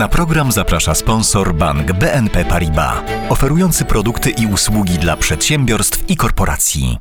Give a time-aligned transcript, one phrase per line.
[0.00, 6.98] Na program zaprasza sponsor bank BNP Paribas, oferujący produkty i usługi dla przedsiębiorstw i korporacji.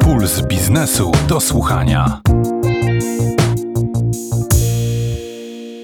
[0.00, 2.20] Puls biznesu do słuchania.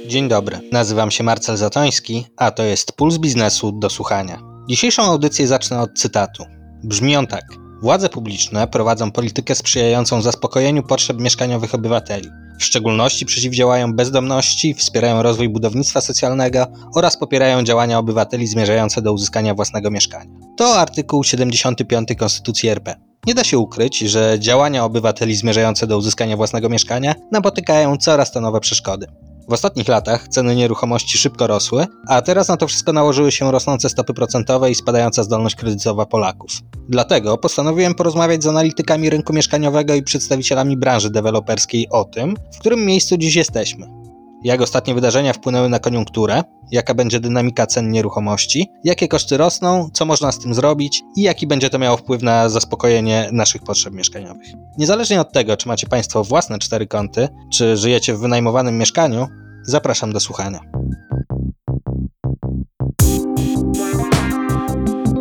[0.06, 4.38] Dzień dobry, nazywam się Marcel Zatoński, a to jest Puls biznesu do słuchania.
[4.68, 6.44] Dzisiejszą audycję zacznę od cytatu.
[6.84, 7.59] Brzmi on tak.
[7.82, 12.28] Władze publiczne prowadzą politykę sprzyjającą zaspokojeniu potrzeb mieszkaniowych obywateli.
[12.58, 19.54] W szczególności przeciwdziałają bezdomności, wspierają rozwój budownictwa socjalnego oraz popierają działania obywateli zmierzające do uzyskania
[19.54, 20.30] własnego mieszkania.
[20.56, 22.96] To artykuł 75 Konstytucji RP.
[23.26, 28.40] Nie da się ukryć, że działania obywateli zmierzające do uzyskania własnego mieszkania napotykają coraz to
[28.40, 29.06] nowe przeszkody.
[29.50, 33.88] W ostatnich latach ceny nieruchomości szybko rosły, a teraz na to wszystko nałożyły się rosnące
[33.88, 36.50] stopy procentowe i spadająca zdolność kredytowa Polaków.
[36.88, 42.84] Dlatego postanowiłem porozmawiać z analitykami rynku mieszkaniowego i przedstawicielami branży deweloperskiej o tym, w którym
[42.84, 43.99] miejscu dziś jesteśmy.
[44.44, 50.04] Jak ostatnie wydarzenia wpłynęły na koniunkturę, jaka będzie dynamika cen nieruchomości, jakie koszty rosną, co
[50.04, 54.48] można z tym zrobić i jaki będzie to miało wpływ na zaspokojenie naszych potrzeb mieszkaniowych.
[54.78, 59.26] Niezależnie od tego, czy macie Państwo własne cztery kąty, czy żyjecie w wynajmowanym mieszkaniu,
[59.62, 60.60] zapraszam do słuchania.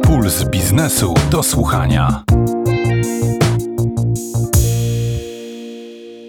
[0.03, 2.23] Puls biznesu do słuchania.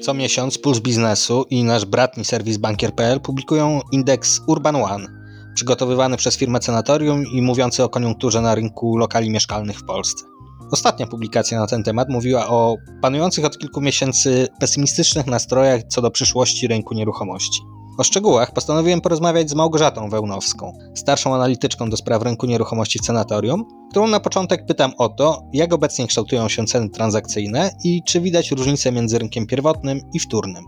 [0.00, 5.06] Co miesiąc Puls Biznesu i nasz bratni serwis bankier.pl publikują indeks Urban One,
[5.54, 10.24] przygotowywany przez firmę Cenatorium i mówiący o koniunkturze na rynku lokali mieszkalnych w Polsce.
[10.72, 16.10] Ostatnia publikacja na ten temat mówiła o panujących od kilku miesięcy pesymistycznych nastrojach co do
[16.10, 17.60] przyszłości rynku nieruchomości.
[18.00, 23.64] O szczegółach postanowiłem porozmawiać z Małgorzatą Wełnowską, starszą analityczką do spraw rynku nieruchomości w Cenatorium,
[23.90, 28.50] którą na początek pytam o to, jak obecnie kształtują się ceny transakcyjne i czy widać
[28.50, 30.64] różnice między rynkiem pierwotnym i wtórnym.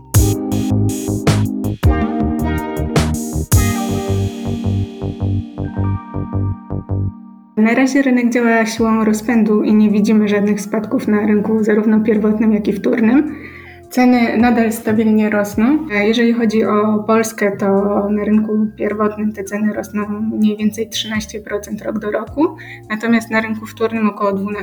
[7.57, 12.53] Na razie rynek działa siłą rozpędu i nie widzimy żadnych spadków na rynku zarówno pierwotnym,
[12.53, 13.35] jak i wtórnym.
[13.93, 15.87] Ceny nadal stabilnie rosną.
[15.89, 17.65] Jeżeli chodzi o Polskę, to
[18.09, 22.55] na rynku pierwotnym te ceny rosną mniej więcej 13% rok do roku,
[22.89, 24.53] natomiast na rynku wtórnym około 12%.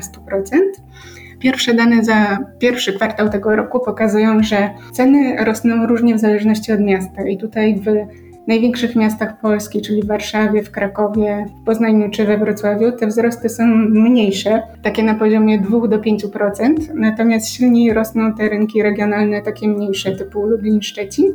[1.38, 6.80] Pierwsze dane za pierwszy kwartał tego roku pokazują, że ceny rosną różnie w zależności od
[6.80, 7.86] miasta i tutaj w
[8.50, 13.48] największych miastach Polski, czyli w Warszawie, w Krakowie, w Poznaniu czy we Wrocławiu, te wzrosty
[13.48, 19.68] są mniejsze, takie na poziomie 2 do 5%, natomiast silniej rosną te rynki regionalne, takie
[19.68, 21.26] mniejsze, typu Lublin, Szczecin.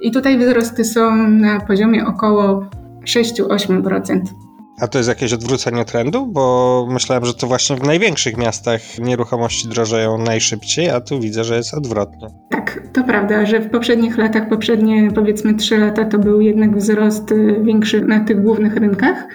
[0.00, 2.66] I tutaj wzrosty są na poziomie około
[3.04, 4.47] 6-8%.
[4.80, 6.26] A to jest jakieś odwrócenie trendu?
[6.26, 11.56] Bo myślałem, że to właśnie w największych miastach nieruchomości drożeją najszybciej, a tu widzę, że
[11.56, 12.28] jest odwrotnie.
[12.50, 17.32] Tak, to prawda, że w poprzednich latach, poprzednie powiedzmy 3 lata, to był jednak wzrost
[17.32, 19.28] y, większy na tych głównych rynkach.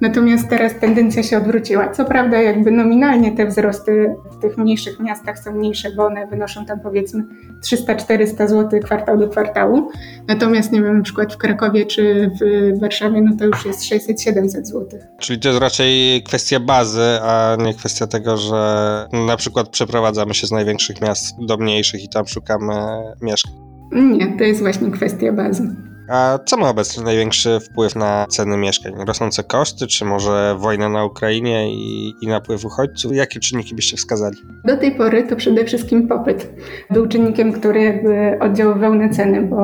[0.00, 1.88] Natomiast teraz tendencja się odwróciła.
[1.88, 6.66] Co prawda, jakby nominalnie te wzrosty w tych mniejszych miastach są mniejsze, bo one wynoszą
[6.66, 7.24] tam powiedzmy
[7.64, 9.90] 300-400 zł kwartał do kwartału.
[10.28, 14.64] Natomiast nie wiem, na przykład w Krakowie czy w Warszawie, no to już jest 600-700
[14.64, 15.00] zł.
[15.18, 20.46] Czyli to jest raczej kwestia bazy, a nie kwestia tego, że na przykład przeprowadzamy się
[20.46, 22.74] z największych miast do mniejszych i tam szukamy
[23.22, 23.52] mieszkań.
[23.92, 25.89] Nie, to jest właśnie kwestia bazy.
[26.10, 28.92] A co ma obecnie największy wpływ na ceny mieszkań?
[29.06, 33.12] Rosnące koszty, czy może wojna na Ukrainie i, i napływ uchodźców?
[33.14, 34.36] Jakie czynniki byście wskazali?
[34.64, 36.50] Do tej pory to przede wszystkim popyt.
[36.90, 39.60] Był czynnikiem, który jakby oddziaływał na ceny, bo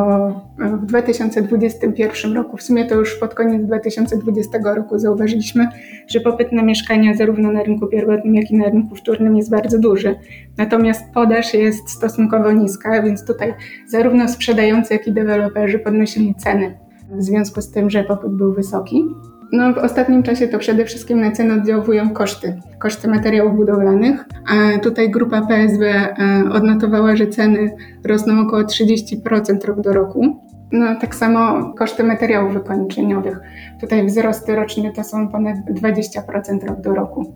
[0.58, 5.68] w 2021 roku, w sumie to już pod koniec 2020 roku zauważyliśmy,
[6.08, 9.78] że popyt na mieszkania zarówno na rynku pierwotnym, jak i na rynku wtórnym jest bardzo
[9.78, 10.14] duży.
[10.56, 13.54] Natomiast podaż jest stosunkowo niska, więc tutaj
[13.88, 16.78] zarówno sprzedający, jak i deweloperzy podnosili ceny
[17.10, 19.04] w związku z tym, że popyt był wysoki.
[19.52, 24.24] No, w ostatnim czasie to przede wszystkim na cenę oddziałują koszty, koszty materiałów budowlanych.
[24.48, 26.14] A tutaj grupa PSW e,
[26.52, 30.46] odnotowała, że ceny rosną około 30% rok do roku.
[30.72, 33.40] No, tak samo koszty materiałów wykończeniowych.
[33.80, 37.34] Tutaj wzrosty roczne to są ponad 20% rok do roku.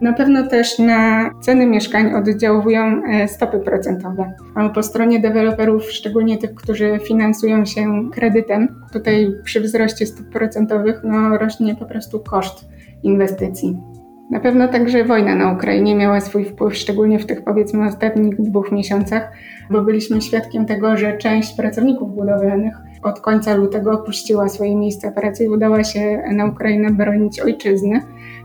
[0.00, 4.32] Na pewno też na ceny mieszkań oddziałują e, stopy procentowe.
[4.54, 11.00] A po stronie deweloperów, szczególnie tych, którzy finansują się kredytem, tutaj przy wzroście stóp procentowych
[11.04, 12.68] no, rośnie po prostu koszt
[13.02, 13.78] inwestycji.
[14.30, 18.72] Na pewno także wojna na Ukrainie miała swój wpływ, szczególnie w tych powiedzmy ostatnich dwóch
[18.72, 19.32] miesiącach,
[19.70, 25.44] bo byliśmy świadkiem tego, że część pracowników budowlanych od końca lutego opuściła swoje miejsca pracy
[25.44, 28.00] i udała się na Ukrainę bronić ojczyzny.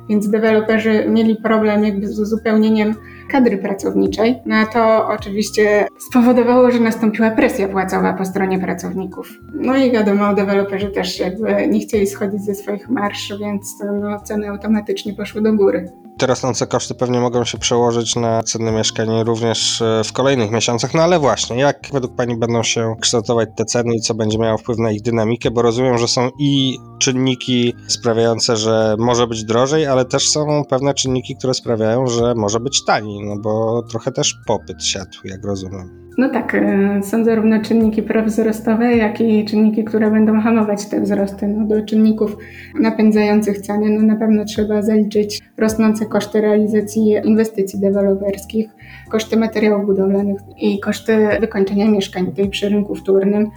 [0.10, 2.96] Więc deweloperzy mieli problem jakby z uzupełnieniem
[3.32, 4.36] kadry pracowniczej.
[4.46, 9.30] No to oczywiście spowodowało, że nastąpiła presja płacowa po stronie pracowników.
[9.54, 14.50] No i wiadomo, deweloperzy też jakby nie chcieli schodzić ze swoich marsz, więc no, ceny
[14.50, 15.92] automatycznie poszły do góry.
[16.20, 20.94] Te rosnące koszty pewnie mogą się przełożyć na ceny mieszkań również e, w kolejnych miesiącach.
[20.94, 24.58] No ale właśnie, jak według Pani będą się kształtować te ceny i co będzie miało
[24.58, 25.52] wpływ na ich dynamikę?
[25.52, 30.94] Bo rozumiem, że są i czynniki sprawiające, że może być drożej, ale też są pewne
[30.94, 36.09] czynniki, które sprawiają, że może być taniej, no bo trochę też popyt siadł, jak rozumiem.
[36.18, 41.48] No tak, e, są zarówno czynniki prowzrostowe, jak i czynniki, które będą hamować te wzrosty.
[41.48, 42.38] No do czynników
[42.80, 48.70] napędzających ceny no na pewno trzeba zaliczyć rosnące koszty realizacji inwestycji deweloperskich,
[49.10, 53.48] koszty materiałów budowlanych i koszty wykończenia mieszkań tutaj przy rynku wtórnym.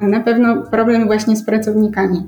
[0.00, 2.22] Na pewno problem właśnie z pracownikami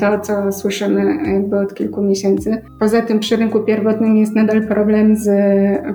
[0.00, 2.62] to, co słyszymy jakby od kilku miesięcy.
[2.80, 5.28] Poza tym przy rynku pierwotnym jest nadal problem z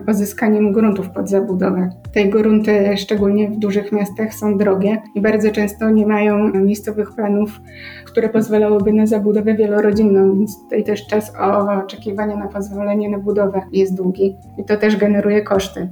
[0.06, 1.90] pozyskaniem gruntów pod zabudowę.
[2.13, 7.62] Te grunty, szczególnie w dużych miastach, są drogie i bardzo często nie mają miejscowych planów,
[8.06, 11.34] które pozwalałyby na zabudowę wielorodzinną, więc tutaj też czas
[11.86, 15.90] oczekiwania na pozwolenie na budowę jest długi i to też generuje koszty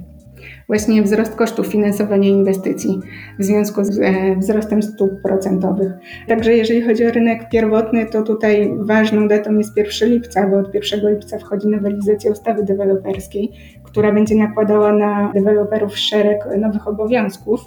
[0.66, 3.00] właśnie wzrost kosztów finansowania inwestycji
[3.38, 5.92] w związku z e, wzrostem stóp procentowych.
[6.28, 10.74] Także jeżeli chodzi o rynek pierwotny, to tutaj ważną datą jest 1 lipca, bo od
[10.74, 17.60] 1 lipca wchodzi nowelizacja ustawy deweloperskiej, która będzie nakładała na deweloperów szereg nowych obowiązków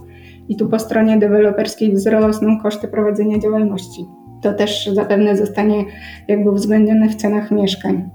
[0.49, 4.05] i tu po stronie deweloperskiej wzrosną koszty prowadzenia działalności
[4.45, 5.85] to też zapewne zostanie
[6.27, 8.09] jakby uwzględnione w cenach mieszkań.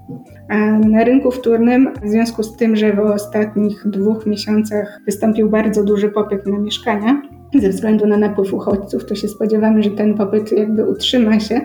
[0.49, 5.83] A na rynku wtórnym, w związku z tym, że w ostatnich dwóch miesiącach wystąpił bardzo
[5.83, 7.21] duży popyt na mieszkania,
[7.59, 11.61] ze względu na napływ uchodźców, to się spodziewamy, że ten popyt jakby utrzyma się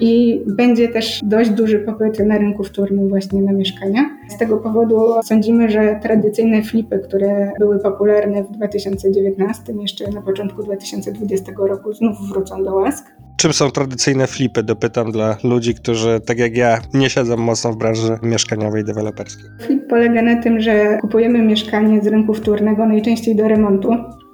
[0.00, 4.10] i będzie też dość duży popyt na rynku wtórnym właśnie na mieszkania.
[4.28, 10.62] Z tego powodu sądzimy, że tradycyjne flipy, które były popularne w 2019, jeszcze na początku
[10.62, 13.16] 2020 roku znów wrócą do łask.
[13.36, 14.62] Czym są tradycyjne flipy?
[14.62, 19.44] Dopytam dla ludzi, którzy, tak jak ja, nie siedzą mocno w branży mieszkaniowej deweloperskiej.
[19.60, 23.90] Flip polega na tym, że kupujemy mieszkanie z rynku wtórnego, najczęściej do remontu.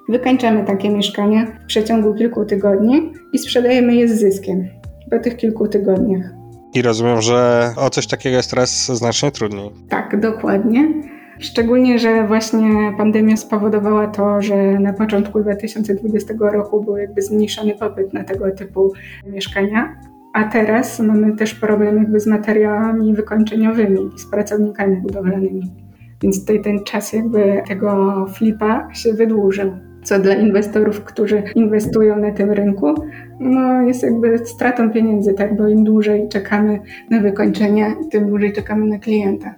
[0.09, 4.69] Wykańczamy takie mieszkania w przeciągu kilku tygodni i sprzedajemy je z zyskiem
[5.11, 6.31] po tych kilku tygodniach.
[6.75, 9.71] I rozumiem, że o coś takiego jest teraz znacznie trudniej.
[9.89, 10.89] Tak, dokładnie.
[11.43, 18.13] Szczególnie, że właśnie pandemia spowodowała to, że na początku 2020 roku był jakby zmniejszony popyt
[18.13, 18.93] na tego typu
[19.27, 19.97] mieszkania,
[20.33, 25.71] a teraz mamy też problem jakby z materiałami wykończeniowymi i z pracownikami budowlanymi.
[26.23, 29.73] Więc tutaj ten czas jakby tego flipa się wydłużył
[30.03, 32.95] co dla inwestorów, którzy inwestują na tym rynku,
[33.41, 36.81] no jest jakby stratą pieniędzy, tak, bo im dłużej czekamy
[37.11, 39.55] na wykończenie, tym dłużej czekamy na klienta.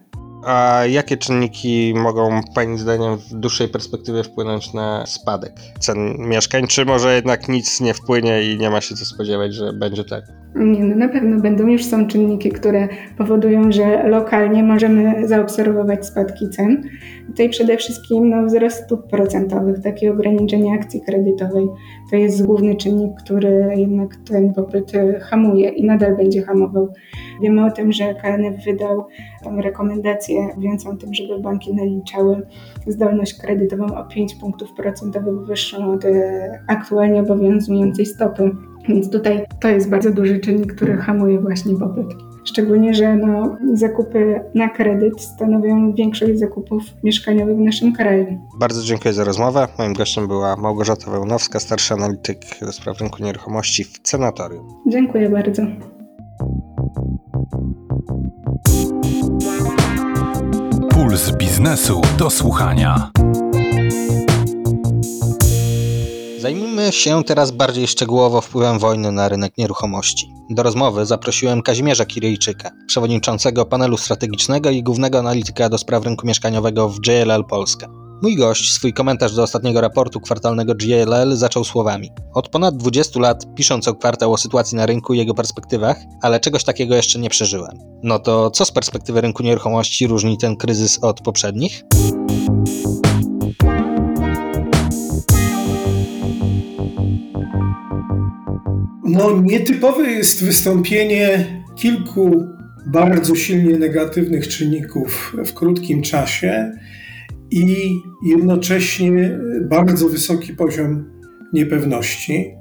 [0.47, 6.67] A jakie czynniki mogą Pani zdaniem w dłuższej perspektywie wpłynąć na spadek cen mieszkań?
[6.67, 10.25] Czy może jednak nic nie wpłynie i nie ma się co spodziewać, że będzie tak?
[10.55, 12.89] Nie, no na pewno będą już są czynniki, które
[13.19, 16.83] powodują, że lokalnie możemy zaobserwować spadki cen.
[17.27, 21.67] Tutaj przede wszystkim no, wzrost stóp procentowych, takie ograniczenie akcji kredytowej.
[22.11, 26.93] To jest główny czynnik, który jednak ten popyt hamuje i nadal będzie hamował.
[27.43, 29.07] Wiemy o tym, że KNF wydał
[29.45, 32.47] tam rekomendację mówiącą o tym, żeby banki naliczały
[32.87, 36.05] zdolność kredytową o 5 punktów procentowych wyższą od
[36.69, 38.51] aktualnie obowiązującej stopy.
[38.89, 42.07] Więc tutaj to jest bardzo duży czynnik, który hamuje właśnie popyt.
[42.45, 48.27] Szczególnie, że no, zakupy na kredyt stanowią większość zakupów mieszkaniowych w naszym kraju.
[48.61, 49.69] Bardzo dziękuję za rozmowę.
[49.79, 54.69] Moim gościem była Małgorzata Wełnowska, starszy analityk do spraw rynku nieruchomości w Senatorium.
[54.87, 55.63] Dziękuję bardzo.
[61.15, 63.11] Puls biznesu do słuchania.
[66.39, 70.35] Zajmijmy się teraz bardziej szczegółowo wpływem wojny na rynek nieruchomości.
[70.51, 76.89] Do rozmowy zaprosiłem Kazimierza Kiryjczyka, przewodniczącego panelu strategicznego i głównego analityka do spraw rynku mieszkaniowego
[76.89, 78.04] w JLL Polska.
[78.23, 82.11] Mój gość swój komentarz do ostatniego raportu kwartalnego GLL zaczął słowami.
[82.35, 86.41] Od ponad 20 lat piszę co kwartał o sytuacji na rynku i jego perspektywach, ale
[86.41, 87.79] czegoś takiego jeszcze nie przeżyłem.
[88.03, 91.83] No to co z perspektywy rynku nieruchomości różni ten kryzys od poprzednich?
[99.05, 102.31] No, nietypowe jest wystąpienie kilku
[102.87, 106.73] bardzo silnie negatywnych czynników w krótkim czasie
[107.55, 111.05] i jednocześnie bardzo wysoki poziom
[111.53, 112.55] niepewności.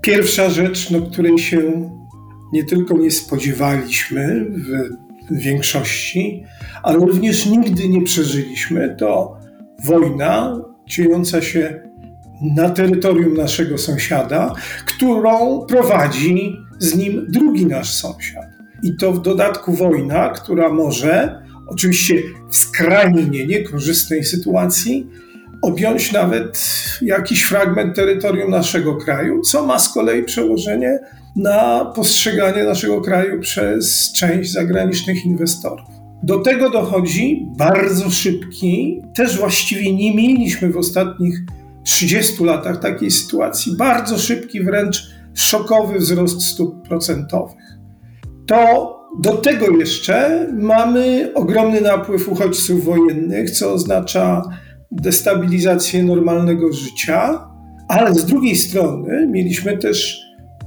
[0.00, 1.90] Pierwsza rzecz, no, której się
[2.52, 4.46] nie tylko nie spodziewaliśmy
[5.30, 6.44] w większości,
[6.82, 9.38] ale również nigdy nie przeżyliśmy, to
[9.84, 11.82] wojna dziejąca się
[12.56, 14.54] na terytorium naszego sąsiada,
[14.86, 18.46] którą prowadzi z nim drugi nasz sąsiad.
[18.82, 22.14] I to w dodatku wojna, która może, oczywiście
[22.50, 25.06] w skrajnie niekorzystnej sytuacji,
[25.62, 26.60] objąć nawet
[27.02, 30.98] jakiś fragment terytorium naszego kraju, co ma z kolei przełożenie
[31.36, 35.88] na postrzeganie naszego kraju przez część zagranicznych inwestorów.
[36.22, 41.40] Do tego dochodzi bardzo szybki, też właściwie nie mieliśmy w ostatnich
[41.84, 47.64] 30 latach takiej sytuacji, bardzo szybki, wręcz szokowy wzrost stóp procentowych.
[48.46, 54.42] To do tego jeszcze mamy ogromny napływ uchodźców wojennych, co oznacza
[54.90, 57.48] destabilizację normalnego życia,
[57.88, 60.20] ale z drugiej strony mieliśmy też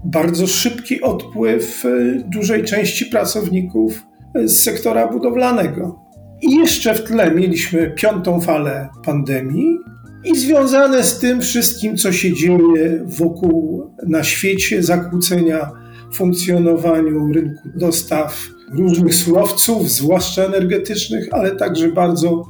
[0.05, 4.03] bardzo szybki odpływ y, dużej części pracowników
[4.45, 5.99] z sektora budowlanego.
[6.41, 9.77] I jeszcze w tle mieliśmy piątą falę pandemii
[10.23, 15.71] i związane z tym wszystkim, co się dzieje wokół na świecie, zakłócenia
[16.13, 22.43] funkcjonowaniu rynku dostaw różnych surowców, zwłaszcza energetycznych, ale także bardzo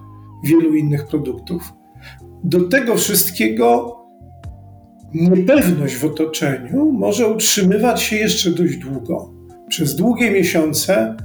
[0.45, 1.73] wielu innych produktów.
[2.43, 3.97] Do tego wszystkiego
[5.13, 9.33] niepewność w otoczeniu może utrzymywać się jeszcze dość długo,
[9.69, 11.15] przez długie miesiące,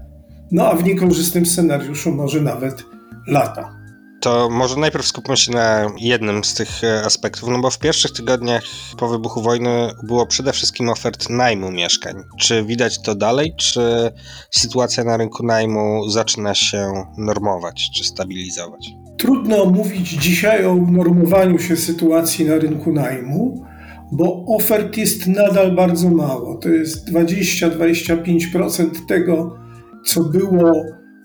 [0.53, 2.85] no a w niekorzystnym scenariuszu może nawet
[3.27, 3.76] lata.
[4.21, 8.13] To może najpierw skupmy się na jednym z tych e, aspektów, no bo w pierwszych
[8.13, 8.65] tygodniach
[8.99, 12.15] po wybuchu wojny było przede wszystkim ofert najmu mieszkań.
[12.39, 14.11] Czy widać to dalej, czy
[14.51, 18.91] sytuacja na rynku najmu zaczyna się normować, czy stabilizować?
[19.19, 23.67] Trudno mówić dzisiaj o normowaniu się sytuacji na rynku najmu,
[24.13, 26.59] bo ofert jest nadal bardzo mało.
[26.63, 29.57] To jest 20-25% tego,
[30.05, 30.73] co było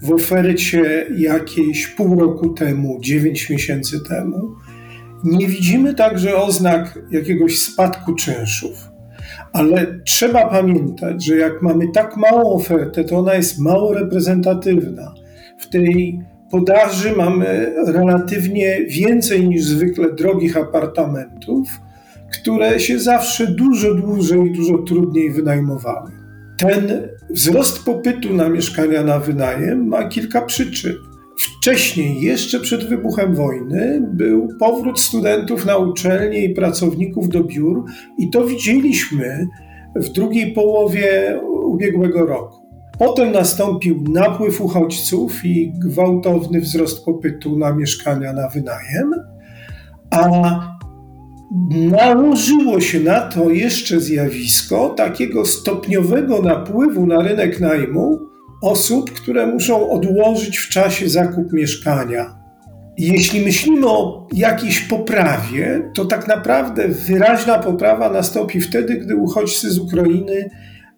[0.01, 4.55] w ofercie jakieś pół roku temu, 9 miesięcy temu.
[5.23, 8.91] Nie widzimy także oznak jakiegoś spadku czynszów.
[9.53, 15.13] Ale trzeba pamiętać, że jak mamy tak małą ofertę, to ona jest mało reprezentatywna.
[15.59, 16.19] W tej
[16.51, 21.69] podaży mamy relatywnie więcej niż zwykle drogich apartamentów,
[22.31, 26.20] które się zawsze dużo dłużej i dużo trudniej wynajmowały.
[26.61, 30.95] Ten wzrost popytu na mieszkania na wynajem ma kilka przyczyn.
[31.37, 37.83] Wcześniej, jeszcze przed wybuchem wojny, był powrót studentów na uczelnie i pracowników do biur,
[38.17, 39.47] i to widzieliśmy
[39.95, 42.61] w drugiej połowie ubiegłego roku.
[42.99, 49.13] Potem nastąpił napływ uchodźców i gwałtowny wzrost popytu na mieszkania na wynajem,
[50.11, 50.21] a
[51.91, 58.19] nałożyło się na to jeszcze zjawisko takiego stopniowego napływu na rynek najmu
[58.61, 62.41] osób, które muszą odłożyć w czasie zakup mieszkania.
[62.97, 69.79] Jeśli myślimy o jakiejś poprawie, to tak naprawdę wyraźna poprawa nastąpi wtedy, gdy uchodźcy z
[69.79, 70.49] Ukrainy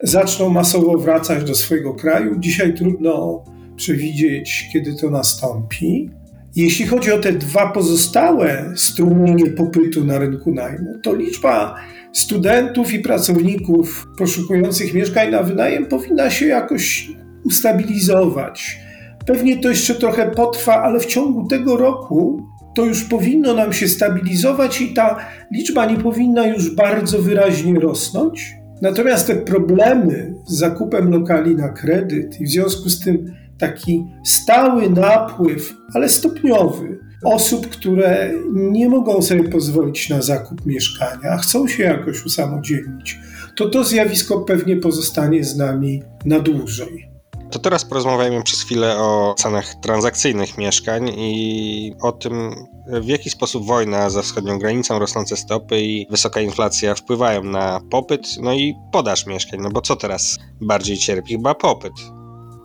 [0.03, 2.39] zaczną masowo wracać do swojego kraju.
[2.39, 3.43] Dzisiaj trudno
[3.75, 6.09] przewidzieć, kiedy to nastąpi.
[6.55, 11.75] Jeśli chodzi o te dwa pozostałe strumienie popytu na rynku najmu, to liczba
[12.11, 17.11] studentów i pracowników poszukujących mieszkań na wynajem powinna się jakoś
[17.45, 18.79] ustabilizować.
[19.25, 23.87] Pewnie to jeszcze trochę potrwa, ale w ciągu tego roku to już powinno nam się
[23.87, 25.19] stabilizować i ta
[25.51, 28.53] liczba nie powinna już bardzo wyraźnie rosnąć.
[28.81, 33.33] Natomiast te problemy z zakupem lokali na kredyt i w związku z tym
[33.67, 41.67] taki stały napływ, ale stopniowy osób, które nie mogą sobie pozwolić na zakup mieszkania, chcą
[41.67, 43.19] się jakoś usamodzielnić,
[43.57, 47.09] to to zjawisko pewnie pozostanie z nami na dłużej.
[47.51, 52.55] To teraz porozmawiajmy przez chwilę o cenach transakcyjnych mieszkań i o tym,
[52.87, 58.27] w jaki sposób wojna za wschodnią granicą, rosnące stopy i wysoka inflacja wpływają na popyt,
[58.41, 59.59] no i podaż mieszkań.
[59.63, 61.33] No bo co teraz bardziej cierpi?
[61.33, 61.93] Chyba popyt.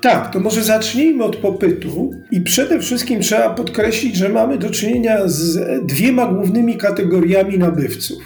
[0.00, 5.18] Tak, to może zacznijmy od popytu i przede wszystkim trzeba podkreślić, że mamy do czynienia
[5.24, 8.18] z dwiema głównymi kategoriami nabywców.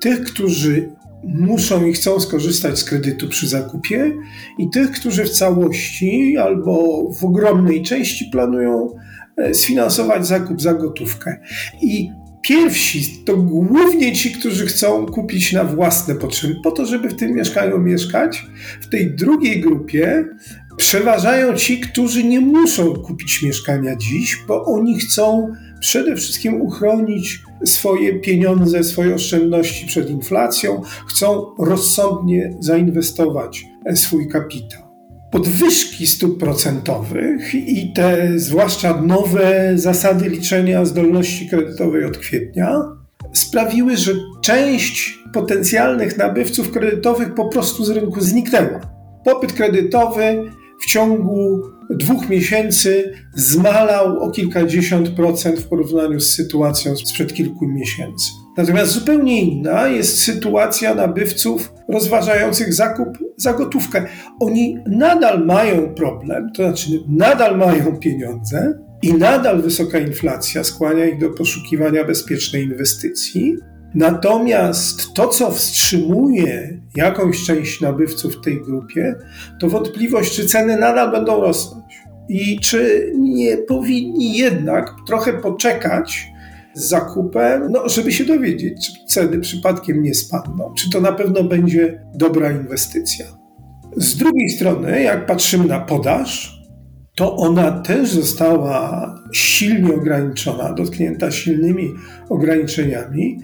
[0.00, 0.88] Tych, którzy
[1.24, 4.12] muszą i chcą skorzystać z kredytu przy zakupie
[4.58, 8.88] i tych, którzy w całości albo w ogromnej części planują
[9.36, 11.40] e, sfinansować zakup za gotówkę.
[11.82, 12.10] I
[12.42, 17.34] pierwsi to głównie ci, którzy chcą kupić na własne potrzeby, po to, żeby w tym
[17.34, 18.46] mieszkaniu mieszkać.
[18.80, 20.24] W tej drugiej grupie
[20.76, 28.20] przeważają ci, którzy nie muszą kupić mieszkania dziś, bo oni chcą przede wszystkim uchronić swoje
[28.20, 34.89] pieniądze, swoje oszczędności przed inflacją, chcą rozsądnie zainwestować swój kapitał.
[35.30, 42.82] Podwyżki stóp procentowych i te zwłaszcza nowe zasady liczenia zdolności kredytowej od kwietnia
[43.32, 48.80] sprawiły, że część potencjalnych nabywców kredytowych po prostu z rynku zniknęła.
[49.24, 57.34] Popyt kredytowy w ciągu dwóch miesięcy zmalał o kilkadziesiąt procent w porównaniu z sytuacją sprzed
[57.34, 58.30] kilku miesięcy.
[58.56, 64.06] Natomiast zupełnie inna jest sytuacja nabywców rozważających zakup za gotówkę.
[64.40, 71.18] Oni nadal mają problem, to znaczy nadal mają pieniądze i nadal wysoka inflacja skłania ich
[71.18, 73.56] do poszukiwania bezpiecznej inwestycji.
[73.94, 79.14] Natomiast to, co wstrzymuje jakąś część nabywców w tej grupie,
[79.60, 81.84] to wątpliwość, czy ceny nadal będą rosnąć
[82.28, 86.29] i czy nie powinni jednak trochę poczekać
[86.74, 91.44] z zakupem, no, żeby się dowiedzieć, czy ceny przypadkiem nie spadną, czy to na pewno
[91.44, 93.26] będzie dobra inwestycja.
[93.96, 96.60] Z drugiej strony, jak patrzymy na podaż,
[97.16, 101.94] to ona też została silnie ograniczona, dotknięta silnymi
[102.28, 103.38] ograniczeniami,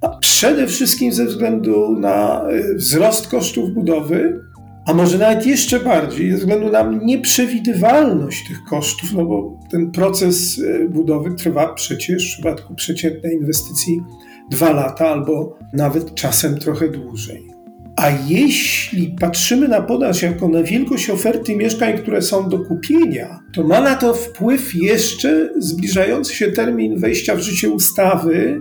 [0.00, 4.40] a przede wszystkim ze względu na y, wzrost kosztów budowy,
[4.86, 10.58] a może nawet jeszcze bardziej ze względu na nieprzewidywalność tych kosztów, no bo ten proces
[10.58, 14.02] y, budowy trwa przecież w przypadku przeciętnej inwestycji
[14.50, 17.50] dwa lata albo nawet czasem trochę dłużej.
[17.96, 23.64] A jeśli patrzymy na podaż jako na wielkość oferty mieszkań, które są do kupienia, to
[23.64, 28.60] ma na to wpływ jeszcze zbliżający się termin wejścia w życie ustawy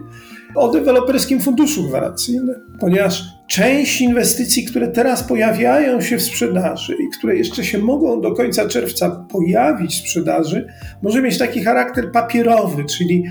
[0.55, 7.36] o deweloperskim funduszu gwarancyjnym, ponieważ część inwestycji, które teraz pojawiają się w sprzedaży i które
[7.36, 10.68] jeszcze się mogą do końca czerwca pojawić w sprzedaży,
[11.01, 13.24] może mieć taki charakter papierowy, czyli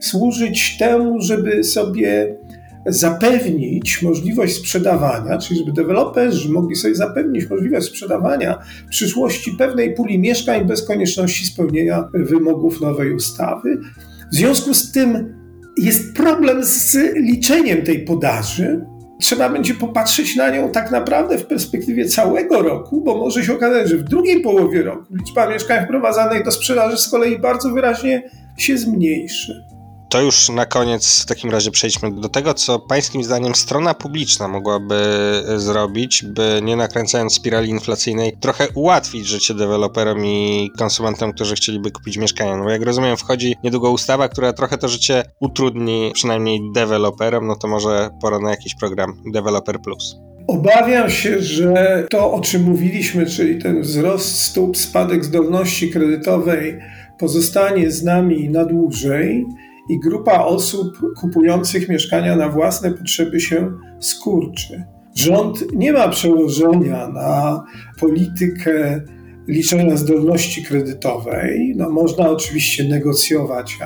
[0.00, 2.36] służyć temu, żeby sobie
[2.86, 10.18] zapewnić możliwość sprzedawania, czyli żeby deweloperzy mogli sobie zapewnić możliwość sprzedawania w przyszłości pewnej puli
[10.18, 13.78] mieszkań bez konieczności spełnienia wymogów nowej ustawy.
[14.32, 15.34] W związku z tym
[15.78, 18.93] jest problem z liczeniem tej podaży.
[19.20, 23.88] Trzeba będzie popatrzeć na nią tak naprawdę w perspektywie całego roku, bo może się okazać,
[23.88, 28.78] że w drugiej połowie roku liczba mieszkań wprowadzanych do sprzedaży z kolei bardzo wyraźnie się
[28.78, 29.73] zmniejszy.
[30.14, 34.48] To już na koniec w takim razie przejdźmy do tego, co pańskim zdaniem strona publiczna
[34.48, 35.02] mogłaby
[35.56, 42.16] zrobić, by nie nakręcając spirali inflacyjnej trochę ułatwić życie deweloperom i konsumentom, którzy chcieliby kupić
[42.16, 42.56] mieszkania.
[42.56, 47.68] No jak rozumiem, wchodzi niedługo ustawa, która trochę to życie utrudni, przynajmniej deweloperom, no to
[47.68, 50.16] może pora na jakiś program Developer Plus.
[50.48, 56.78] Obawiam się, że to, o czym mówiliśmy, czyli ten wzrost stóp, spadek zdolności kredytowej,
[57.18, 59.46] pozostanie z nami na dłużej
[59.88, 64.84] i grupa osób kupujących mieszkania na własne potrzeby się skurczy.
[65.14, 67.64] Rząd nie ma przełożenia na
[68.00, 69.00] politykę
[69.48, 71.74] liczenia zdolności kredytowej.
[71.76, 73.78] No, można oczywiście negocjować,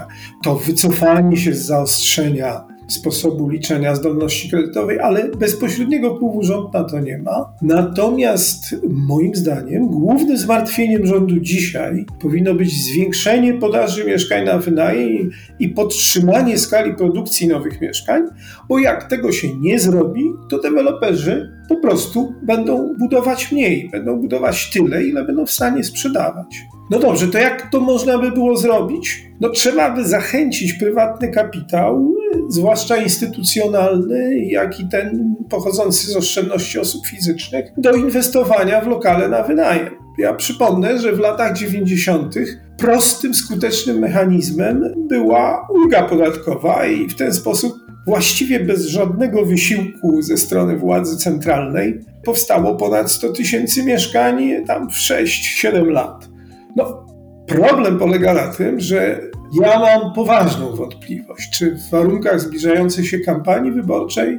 [0.44, 7.00] to wycofanie się z zaostrzenia sposobu liczenia zdolności kredytowej, ale bezpośredniego wpływu rząd na to
[7.00, 7.52] nie ma.
[7.62, 15.68] Natomiast moim zdaniem głównym zmartwieniem rządu dzisiaj powinno być zwiększenie podaży mieszkań na wynajem i
[15.68, 18.22] podtrzymanie skali produkcji nowych mieszkań,
[18.68, 24.70] bo jak tego się nie zrobi, to deweloperzy po prostu będą budować mniej, będą budować
[24.70, 26.56] tyle, ile będą w stanie sprzedawać.
[26.90, 29.22] No dobrze, to jak to można by było zrobić?
[29.40, 32.14] No trzeba by zachęcić prywatny kapitał,
[32.48, 39.42] zwłaszcza instytucjonalny, jak i ten pochodzący z oszczędności osób fizycznych, do inwestowania w lokale na
[39.42, 39.90] wynajem.
[40.18, 42.34] Ja przypomnę, że w latach 90.
[42.78, 47.72] prostym, skutecznym mechanizmem była ulga podatkowa i w ten sposób
[48.06, 54.94] właściwie bez żadnego wysiłku ze strony władzy centralnej powstało ponad 100 tysięcy mieszkań tam w
[54.94, 56.28] 6-7 lat.
[56.76, 57.06] No,
[57.46, 59.20] problem polega na tym, że
[59.52, 64.38] ja mam poważną wątpliwość, czy w warunkach zbliżającej się kampanii wyborczej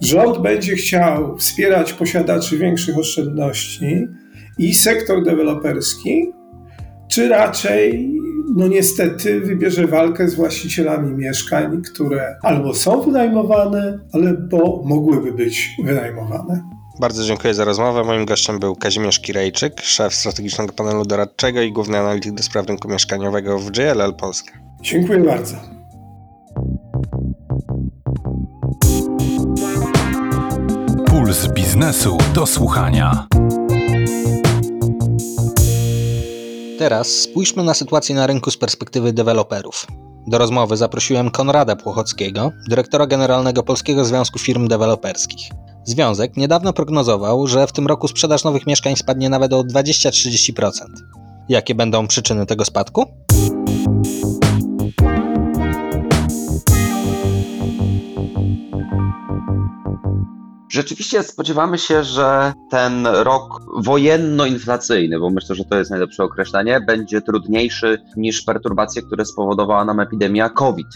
[0.00, 4.06] rząd będzie chciał wspierać posiadaczy większych oszczędności
[4.58, 6.32] i sektor deweloperski,
[7.08, 8.12] czy raczej,
[8.56, 16.75] no niestety, wybierze walkę z właścicielami mieszkań, które albo są wynajmowane, albo mogłyby być wynajmowane.
[17.00, 18.04] Bardzo dziękuję za rozmowę.
[18.04, 22.88] Moim gościem był Kazimierz Kirejczyk, szef strategicznego panelu doradczego i główny analityk do spraw rynku
[22.88, 24.52] mieszkaniowego w JLL Polska.
[24.80, 25.56] Dziękuję bardzo.
[31.06, 33.26] Puls biznesu do słuchania.
[36.78, 39.86] Teraz spójrzmy na sytuację na rynku z perspektywy deweloperów.
[40.26, 45.48] Do rozmowy zaprosiłem Konrada Płochockiego, dyrektora generalnego Polskiego Związku Firm Deweloperskich.
[45.86, 50.70] Związek niedawno prognozował, że w tym roku sprzedaż nowych mieszkań spadnie nawet o 20-30%.
[51.48, 53.04] Jakie będą przyczyny tego spadku?
[60.76, 67.22] Rzeczywiście spodziewamy się, że ten rok wojenno-inflacyjny, bo myślę, że to jest najlepsze określenie, będzie
[67.22, 70.86] trudniejszy niż perturbacje, które spowodowała nam epidemia COVID.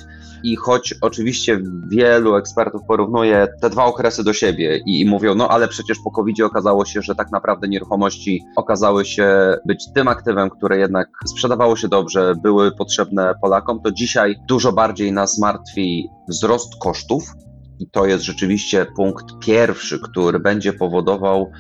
[0.43, 5.49] I choć oczywiście wielu ekspertów porównuje te dwa okresy do siebie i, i mówią, no
[5.49, 10.51] ale przecież po COVID okazało się, że tak naprawdę nieruchomości okazały się być tym aktywem,
[10.51, 16.73] które jednak sprzedawało się dobrze, były potrzebne Polakom, to dzisiaj dużo bardziej nas martwi wzrost
[16.81, 17.25] kosztów,
[17.81, 21.53] i to jest rzeczywiście punkt pierwszy, który będzie powodował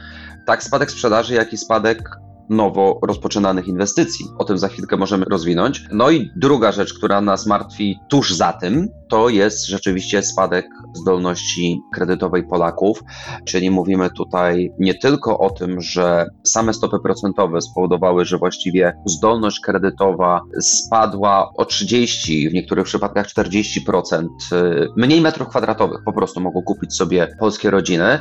[0.46, 2.11] tak spadek sprzedaży, jak i spadek
[2.50, 4.26] nowo rozpoczynanych inwestycji.
[4.38, 5.84] O tym za chwilkę możemy rozwinąć.
[5.92, 11.80] No i druga rzecz, która nas martwi tuż za tym, to jest rzeczywiście spadek zdolności
[11.94, 13.02] kredytowej Polaków,
[13.44, 19.60] czyli mówimy tutaj nie tylko o tym, że same stopy procentowe spowodowały, że właściwie zdolność
[19.60, 26.62] kredytowa spadła o 30, w niektórych przypadkach 40%, y, mniej metrów kwadratowych po prostu mogą
[26.62, 28.18] kupić sobie polskie rodziny.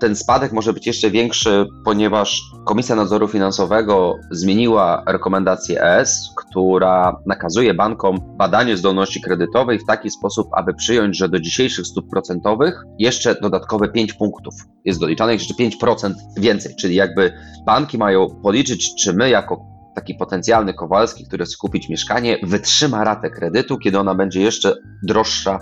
[0.00, 3.69] Ten spadek może być jeszcze większy, ponieważ Komisja Nadzoru Finansowego
[4.30, 11.28] zmieniła rekomendację ES, która nakazuje bankom badanie zdolności kredytowej w taki sposób, aby przyjąć, że
[11.28, 14.54] do dzisiejszych stóp procentowych jeszcze dodatkowe 5 punktów
[14.84, 17.32] jest doliczanych, jeszcze 5% więcej, czyli jakby
[17.66, 23.30] banki mają policzyć, czy my jako taki potencjalny Kowalski, który chce kupić mieszkanie, wytrzyma ratę
[23.30, 25.58] kredytu, kiedy ona będzie jeszcze droższa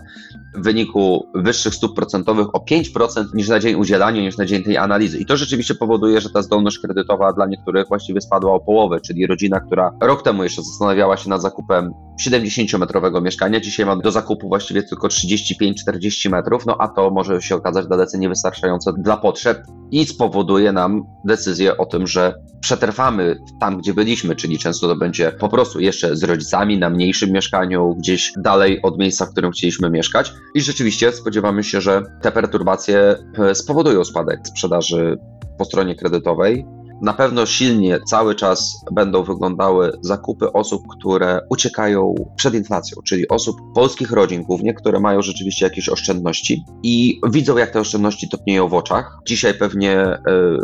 [0.55, 4.77] w wyniku wyższych stóp procentowych o 5% niż na dzień udzielania, niż na dzień tej
[4.77, 5.19] analizy.
[5.19, 9.27] I to rzeczywiście powoduje, że ta zdolność kredytowa dla niektórych właściwie spadła o połowę, czyli
[9.27, 11.93] rodzina, która rok temu jeszcze zastanawiała się nad zakupem
[12.27, 17.55] 70-metrowego mieszkania, dzisiaj ma do zakupu właściwie tylko 35-40 metrów, no a to może się
[17.55, 19.63] okazać dalece niewystarczające dla potrzeb.
[19.91, 25.33] I spowoduje nam decyzję o tym, że przetrwamy tam, gdzie byliśmy, czyli często to będzie
[25.33, 29.91] po prostu jeszcze z rodzicami na mniejszym mieszkaniu, gdzieś dalej od miejsca, w którym chcieliśmy
[29.91, 30.33] mieszkać.
[30.55, 35.19] I rzeczywiście spodziewamy się, że te perturbacje e, spowodują spadek sprzedaży
[35.59, 36.67] po stronie kredytowej.
[37.03, 43.57] Na pewno silnie cały czas będą wyglądały zakupy osób, które uciekają przed inflacją, czyli osób,
[43.75, 48.75] polskich rodzin głównie, które mają rzeczywiście jakieś oszczędności i widzą, jak te oszczędności topnieją w
[48.75, 49.19] oczach.
[49.27, 50.21] Dzisiaj pewnie e,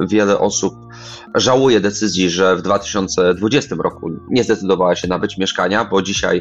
[0.09, 0.75] wiele osób
[1.35, 6.41] żałuje decyzji, że w 2020 roku nie zdecydowała się nabyć mieszkania, bo dzisiaj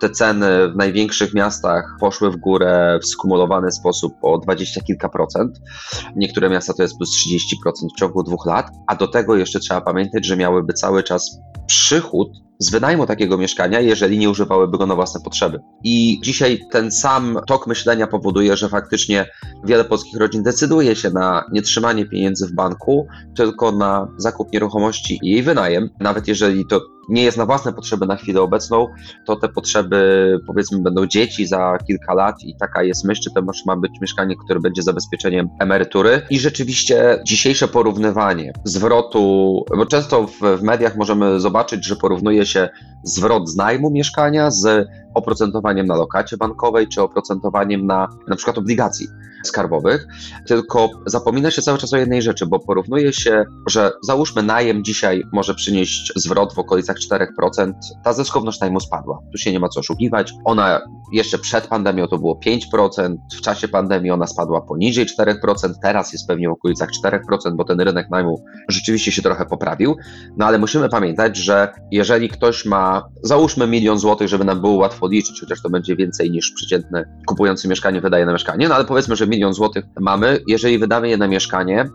[0.00, 5.60] te ceny w największych miastach poszły w górę w skumulowany sposób o 20 kilka procent.
[6.16, 7.36] Niektóre miasta to jest plus 30%
[7.96, 12.45] w ciągu dwóch lat, a do tego jeszcze trzeba pamiętać, że miałyby cały czas przychód
[12.58, 15.58] z wynajmu takiego mieszkania, jeżeli nie używałyby go na własne potrzeby.
[15.84, 19.26] I dzisiaj ten sam tok myślenia powoduje, że faktycznie
[19.64, 25.18] wiele polskich rodzin decyduje się na nie trzymanie pieniędzy w banku, tylko na zakup nieruchomości
[25.22, 28.86] i jej wynajem, nawet jeżeli to nie jest na własne potrzeby na chwilę obecną,
[29.26, 33.42] to te potrzeby powiedzmy będą dzieci za kilka lat i taka jest myśl, czy to
[33.66, 36.22] ma być mieszkanie, które będzie zabezpieczeniem emerytury.
[36.30, 42.68] I rzeczywiście dzisiejsze porównywanie zwrotu, bo często w, w mediach możemy zobaczyć, że porównuje się
[43.04, 49.06] zwrot z najmu mieszkania z oprocentowaniem na lokacie bankowej czy oprocentowaniem na na przykład obligacji
[49.46, 50.06] skarbowych,
[50.46, 55.22] tylko zapomina się cały czas o jednej rzeczy, bo porównuje się, że załóżmy najem dzisiaj
[55.32, 57.72] może przynieść zwrot w okolicach 4%,
[58.04, 59.18] ta zyskowność najmu spadła.
[59.32, 60.32] Tu się nie ma co oszukiwać.
[60.44, 60.80] Ona
[61.12, 65.36] jeszcze przed pandemią to było 5%, w czasie pandemii ona spadła poniżej 4%,
[65.82, 67.20] teraz jest pewnie w okolicach 4%,
[67.56, 69.96] bo ten rynek najmu rzeczywiście się trochę poprawił.
[70.36, 75.05] No ale musimy pamiętać, że jeżeli ktoś ma, załóżmy milion złotych, żeby nam było łatwo
[75.06, 79.16] liczyć, chociaż to będzie więcej niż przeciętny kupujący mieszkanie wydaje na mieszkanie, no ale powiedzmy,
[79.16, 81.88] że milion złotych mamy, jeżeli wydamy je na mieszkanie,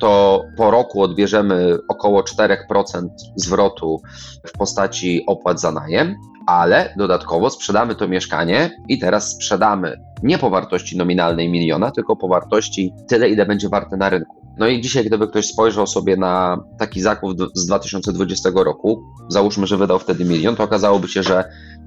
[0.00, 4.02] to po roku odbierzemy około 4% zwrotu
[4.46, 6.14] w postaci opłat za najem,
[6.46, 12.28] ale dodatkowo sprzedamy to mieszkanie i teraz sprzedamy nie po wartości nominalnej miliona, tylko po
[12.28, 14.38] wartości tyle, ile będzie warte na rynku.
[14.58, 19.76] No i dzisiaj, gdyby ktoś spojrzał sobie na taki zakup z 2020 roku, załóżmy, że
[19.76, 21.44] wydał wtedy milion, to okazałoby się, że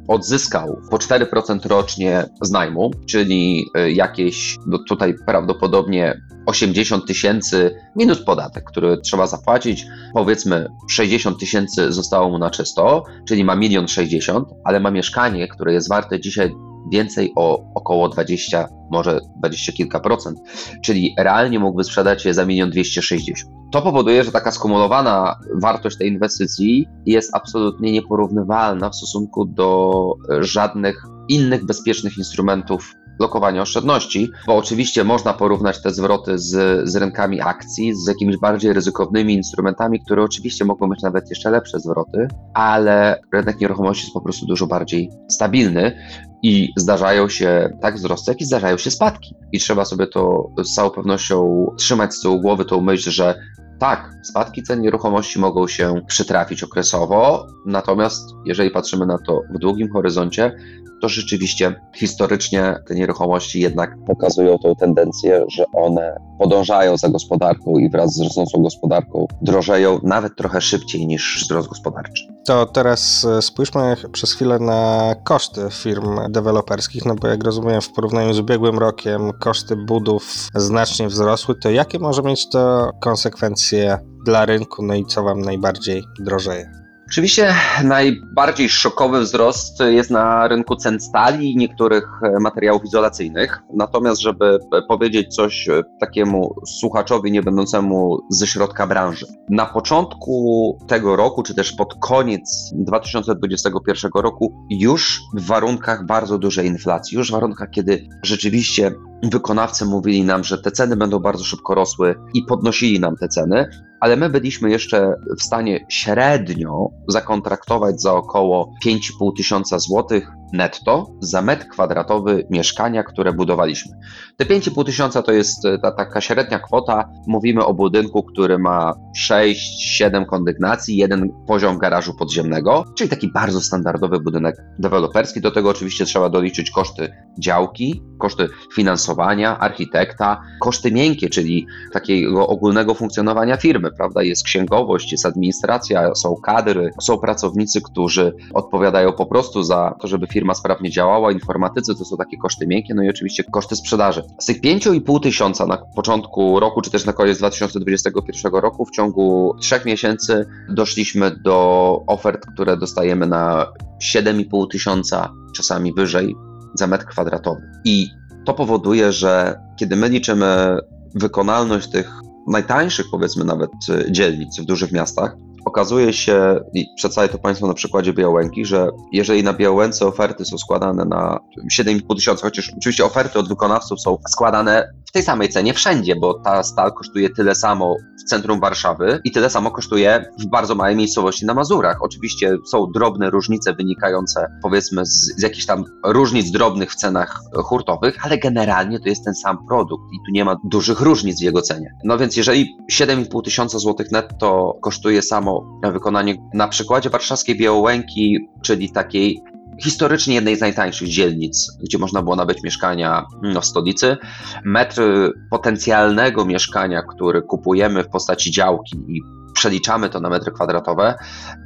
[0.08, 8.26] odzyskał po 4% rocznie z najmu, czyli y, jakieś no tutaj prawdopodobnie 80 tysięcy minus
[8.26, 9.86] podatek, który trzeba zapłacić.
[10.14, 15.74] Powiedzmy 60 tysięcy zostało mu na czysto, czyli ma milion 60, ale ma mieszkanie, które
[15.74, 16.52] jest warte dzisiaj
[16.92, 20.40] więcej o około 20, może 20 kilka procent,
[20.82, 23.52] czyli realnie mógłby sprzedać je za milion 260.
[23.72, 29.92] To powoduje, że taka skumulowana wartość tej inwestycji jest absolutnie nieporównywalna w stosunku do
[30.40, 37.42] żadnych innych bezpiecznych instrumentów lokowania oszczędności, bo oczywiście można porównać te zwroty z, z rynkami
[37.42, 43.22] akcji, z jakimiś bardziej ryzykownymi instrumentami, które oczywiście mogą mieć nawet jeszcze lepsze zwroty, ale
[43.34, 45.98] rynek nieruchomości jest po prostu dużo bardziej stabilny
[46.44, 49.36] i zdarzają się tak wzrosty, jak i zdarzają się spadki.
[49.52, 53.36] I trzeba sobie to z całą pewnością trzymać z tyłu głowy tą myśl, że
[53.80, 59.92] tak, spadki cen nieruchomości mogą się przytrafić okresowo, natomiast jeżeli patrzymy na to w długim
[59.92, 60.56] horyzoncie,
[61.02, 67.90] to rzeczywiście historycznie te nieruchomości jednak pokazują tą tendencję, że one podążają za gospodarką i
[67.90, 72.28] wraz z rosnącą gospodarką drożeją nawet trochę szybciej niż wzrost gospodarczy.
[72.46, 77.92] To teraz e, spójrzmy przez chwilę na koszty firm deweloperskich, no bo jak rozumiem w
[77.92, 84.46] porównaniu z ubiegłym rokiem koszty budów znacznie wzrosły, to jakie może mieć to konsekwencje dla
[84.46, 86.81] rynku, no i co Wam najbardziej drożeje?
[87.12, 93.62] Oczywiście najbardziej szokowy wzrost jest na rynku cen stali i niektórych e, materiałów izolacyjnych.
[93.74, 99.26] Natomiast, żeby powiedzieć coś e, takiemu słuchaczowi nie będącemu ze środka branży.
[99.50, 106.68] Na początku tego roku, czy też pod koniec 2021 roku, już w warunkach bardzo dużej
[106.68, 108.92] inflacji, już w warunkach, kiedy rzeczywiście
[109.24, 113.70] wykonawcy mówili nam, że te ceny będą bardzo szybko rosły i podnosili nam te ceny,
[114.02, 121.42] ale my byliśmy jeszcze w stanie średnio zakontraktować za około 5,5 tysiąca złotych netto za
[121.42, 123.92] metr kwadratowy mieszkania, które budowaliśmy.
[124.38, 127.10] Te 5,5 tysiąca to jest e, ta taka średnia kwota.
[127.28, 128.94] Mówimy o budynku, który ma
[129.32, 135.42] 6-7 kondygnacji, jeden poziom garażu podziemnego, czyli taki bardzo standardowy budynek deweloperski.
[135.42, 142.94] Do tego oczywiście trzeba doliczyć koszty działki, koszty finansowania, architekta, koszty miękkie, czyli takiego ogólnego
[142.94, 144.24] funkcjonowania firmy, prawda?
[144.24, 150.28] Jest księgowość, jest administracja, są kadry, są pracownicy, którzy odpowiadają po prostu za to, żeby
[150.28, 154.24] firma sprawnie działała, informatycy to są takie koszty miękkie, no i oczywiście koszty sprzedaży.
[154.40, 159.56] Z tych 5,5 tysiąca na początku roku, czy też na koniec 2021 roku, w ciągu
[159.60, 163.66] trzech miesięcy doszliśmy do ofert, które dostajemy na
[164.02, 166.36] 7,5 tysiąca, czasami wyżej,
[166.74, 167.62] za metr kwadratowy.
[167.86, 168.08] I
[168.46, 170.78] to powoduje, że kiedy my liczymy
[171.16, 172.12] wykonalność tych
[172.52, 173.72] najtańszych, powiedzmy nawet,
[174.10, 175.36] dzielnic w dużych miastach,
[175.72, 180.58] okazuje się, i przedstawię to Państwu na przykładzie Białęki, że jeżeli na Białęce oferty są
[180.58, 181.40] składane na
[181.78, 186.34] 7,5 tysiąca, chociaż oczywiście oferty od wykonawców są składane w tej samej cenie wszędzie, bo
[186.34, 190.96] ta stal kosztuje tyle samo w centrum Warszawy i tyle samo kosztuje w bardzo małej
[190.96, 191.98] miejscowości na Mazurach.
[192.02, 198.26] Oczywiście są drobne różnice wynikające powiedzmy z, z jakichś tam różnic drobnych w cenach hurtowych,
[198.26, 201.62] ale generalnie to jest ten sam produkt i tu nie ma dużych różnic w jego
[201.62, 201.94] cenie.
[202.04, 205.61] No więc jeżeli 7,5 tysiąca złotych netto kosztuje samo
[205.94, 209.42] wykonanie na przykładzie warszawskiej Białołęki, czyli takiej
[209.84, 214.18] historycznie jednej z najtańszych dzielnic, gdzie można było nabyć mieszkania no, w stolicy.
[214.64, 215.02] Metr
[215.50, 219.22] potencjalnego mieszkania, który kupujemy w postaci działki i
[219.54, 221.16] przeliczamy to na metry kwadratowe,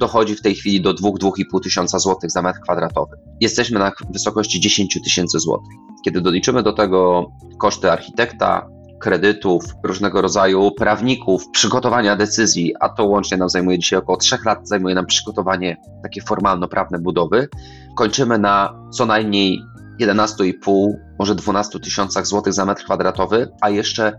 [0.00, 3.16] dochodzi w tej chwili do 2-2,5 tysiąca złotych za metr kwadratowy.
[3.40, 5.74] Jesteśmy na wysokości 10 tysięcy złotych.
[6.04, 7.26] Kiedy doliczymy do tego
[7.58, 8.66] koszty architekta,
[9.00, 14.68] kredytów, różnego rodzaju prawników, przygotowania decyzji, a to łącznie nam zajmuje dzisiaj około 3 lat,
[14.68, 17.48] zajmuje nam przygotowanie takie formalno-prawne budowy.
[17.96, 19.62] Kończymy na co najmniej
[20.00, 24.18] 11,5, może 12 tysiącach złotych za metr kwadratowy, a jeszcze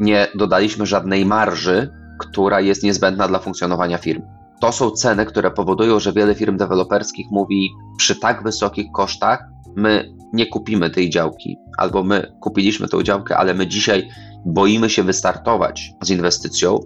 [0.00, 4.26] nie dodaliśmy żadnej marży, która jest niezbędna dla funkcjonowania firmy.
[4.60, 9.44] To są ceny, które powodują, że wiele firm deweloperskich mówi, przy tak wysokich kosztach
[9.76, 14.08] my nie kupimy tej działki, albo my kupiliśmy tą działkę, ale my dzisiaj
[14.46, 16.78] boimy się wystartować z inwestycją,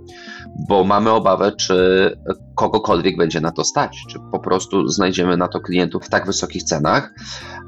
[0.68, 2.10] bo mamy obawę, czy
[2.54, 6.62] kogokolwiek będzie na to stać, czy po prostu znajdziemy na to klientów w tak wysokich
[6.62, 7.14] cenach.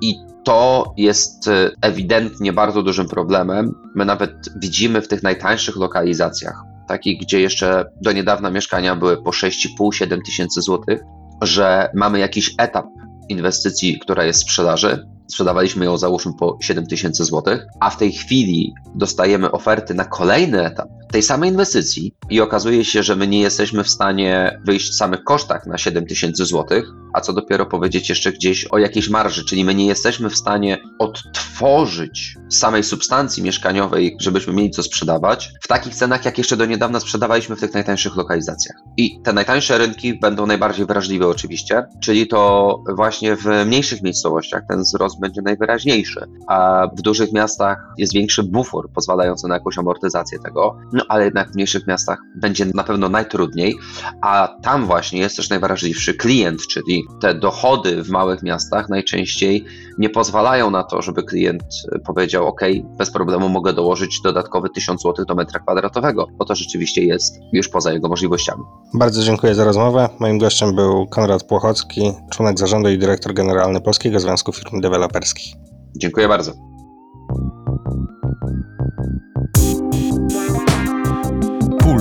[0.01, 3.75] I to jest ewidentnie bardzo dużym problemem.
[3.95, 9.31] My nawet widzimy w tych najtańszych lokalizacjach, takich, gdzie jeszcze do niedawna mieszkania były po
[9.31, 11.01] 6,5-7 tysięcy złotych,
[11.43, 12.87] że mamy jakiś etap
[13.29, 15.07] inwestycji, która jest w sprzedaży.
[15.29, 20.67] Sprzedawaliśmy ją załóżmy po 7 tysięcy złotych, a w tej chwili dostajemy oferty na kolejny
[20.67, 24.95] etap tej samej inwestycji i okazuje się, że my nie jesteśmy w stanie wyjść w
[24.95, 29.45] samych kosztach na 7 tysięcy złotych, a co dopiero powiedzieć jeszcze gdzieś o jakiejś marży,
[29.45, 35.69] czyli my nie jesteśmy w stanie odtworzyć samej substancji mieszkaniowej, żebyśmy mieli co sprzedawać, w
[35.69, 38.77] takich cenach, jak jeszcze do niedawna sprzedawaliśmy w tych najtańszych lokalizacjach.
[38.97, 44.83] I te najtańsze rynki będą najbardziej wrażliwe oczywiście, czyli to właśnie w mniejszych miejscowościach ten
[44.83, 50.77] wzrost będzie najwyraźniejszy, a w dużych miastach jest większy bufor pozwalający na jakąś amortyzację tego.
[50.97, 53.75] No ale jednak w mniejszych miastach będzie na pewno najtrudniej,
[54.23, 59.65] a tam właśnie jest też najwrażliwszy klient, czyli te dochody w małych miastach najczęściej
[59.99, 61.63] nie pozwalają na to, żeby klient
[62.07, 62.61] powiedział: OK,
[62.99, 67.69] bez problemu mogę dołożyć dodatkowy 1000 zł do metra kwadratowego, bo to rzeczywiście jest już
[67.69, 68.63] poza jego możliwościami.
[68.95, 70.09] Bardzo dziękuję za rozmowę.
[70.21, 75.55] Moim gościem był Konrad Płochocki, członek zarządu i dyrektor generalny Polskiego Związku Firm Deweloperskich.
[75.97, 76.76] Dziękuję bardzo.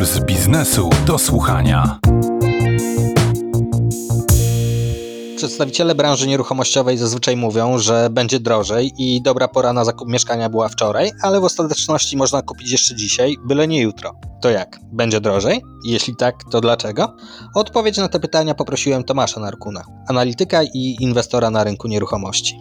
[0.06, 2.00] Puls biznesu do słuchania.
[5.38, 10.70] Przedstawiciele branży nieruchomościowej zazwyczaj mówią, że będzie drożej i dobra pora na zakup mieszkania była
[10.70, 14.12] wczoraj, ale w ostateczności można kupić jeszcze dzisiaj, byle nie jutro.
[14.42, 14.80] To jak?
[14.94, 15.62] Będzie drożej?
[15.86, 17.16] Jeśli tak, to dlaczego?
[17.56, 22.58] Odpowiedź na te pytania poprosiłem Tomasza Narkuna, analityka i inwestora na rynku nieruchomości.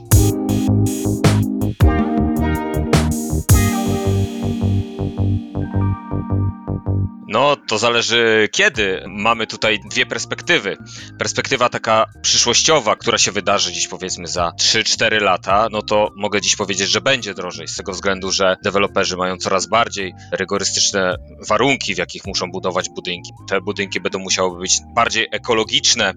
[7.34, 9.04] No, to zależy kiedy.
[9.06, 10.76] Mamy tutaj dwie perspektywy.
[11.18, 16.56] Perspektywa taka przyszłościowa, która się wydarzy dziś powiedzmy za 3-4 lata, no to mogę dziś
[16.56, 21.16] powiedzieć, że będzie drożej, z tego względu, że deweloperzy mają coraz bardziej rygorystyczne
[21.48, 23.30] warunki, w jakich muszą budować budynki.
[23.48, 26.12] Te budynki będą musiały być bardziej ekologiczne.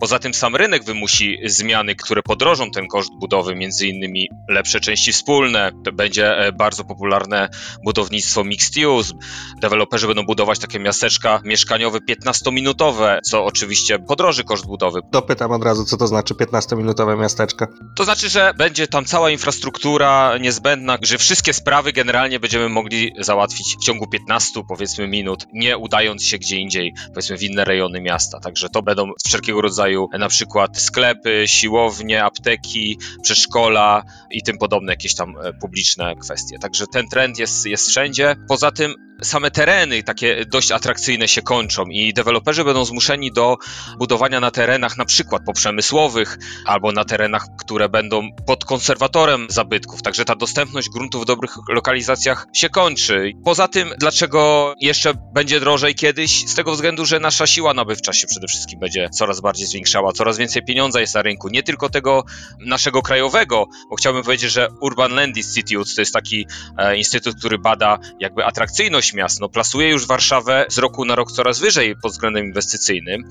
[0.00, 5.12] Poza tym sam rynek wymusi zmiany, które podrożą ten koszt budowy, między innymi lepsze części
[5.12, 7.48] wspólne, będzie e, bardzo popularne
[7.84, 9.14] budownictwo mixed use,
[9.60, 15.00] deweloperzy będą budować takie miasteczka mieszkaniowe 15-minutowe, co oczywiście podroży koszt budowy.
[15.12, 17.66] Dopytam od razu, co to znaczy 15-minutowe miasteczko.
[17.96, 23.76] To znaczy, że będzie tam cała infrastruktura niezbędna, że wszystkie sprawy generalnie będziemy mogli załatwić
[23.80, 28.40] w ciągu 15 powiedzmy minut, nie udając się gdzie indziej, powiedzmy w inne rejony miasta.
[28.40, 35.14] Także to będą wszelkiego rodzaju na przykład sklepy, siłownie, apteki, przedszkola i tym podobne jakieś
[35.14, 36.58] tam e, publiczne kwestie.
[36.58, 38.36] Także ten trend jest, jest wszędzie.
[38.48, 43.56] Poza tym same tereny takie dość atrakcyjne się kończą i deweloperzy będą zmuszeni do
[43.98, 50.02] budowania na terenach na przykład poprzemysłowych albo na terenach, które będą pod konserwatorem zabytków.
[50.02, 53.32] Także ta dostępność gruntów w dobrych lokalizacjach się kończy.
[53.44, 56.48] Poza tym, dlaczego jeszcze będzie drożej kiedyś?
[56.48, 60.38] Z tego względu, że nasza siła nabywcza się przede wszystkim będzie coraz bardziej zwiększała, coraz
[60.38, 62.24] więcej pieniądza jest na rynku, nie tylko tego
[62.66, 66.46] naszego krajowego, bo chciałbym powiedzieć, że Urban Land Institute to jest taki
[66.78, 69.40] e, instytut, który bada jakby atrakcyjność miast.
[69.40, 70.29] No, plasuje już Warszawę
[70.68, 73.28] z roku na rok coraz wyżej pod względem inwestycyjnym.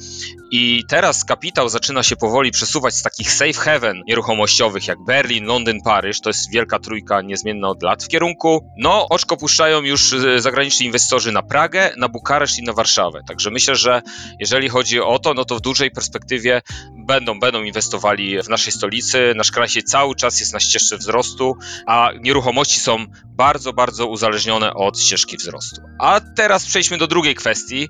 [0.51, 5.81] I teraz kapitał zaczyna się powoli przesuwać z takich safe haven nieruchomościowych jak Berlin, Londyn,
[5.81, 10.41] Paryż, to jest wielka trójka niezmienna od lat, w kierunku, no oczko puszczają już e,
[10.41, 13.21] zagraniczni inwestorzy na Pragę, na Bukareszt i na Warszawę.
[13.27, 14.01] Także myślę, że
[14.39, 16.61] jeżeli chodzi o to, no to w dużej perspektywie
[17.09, 19.33] będą, będą inwestowali w naszej stolicy.
[19.35, 24.73] Nasz kraj się cały czas jest na ścieżce wzrostu, a nieruchomości są bardzo, bardzo uzależnione
[24.73, 25.81] od ścieżki wzrostu.
[25.99, 27.89] A teraz przejdźmy do drugiej kwestii.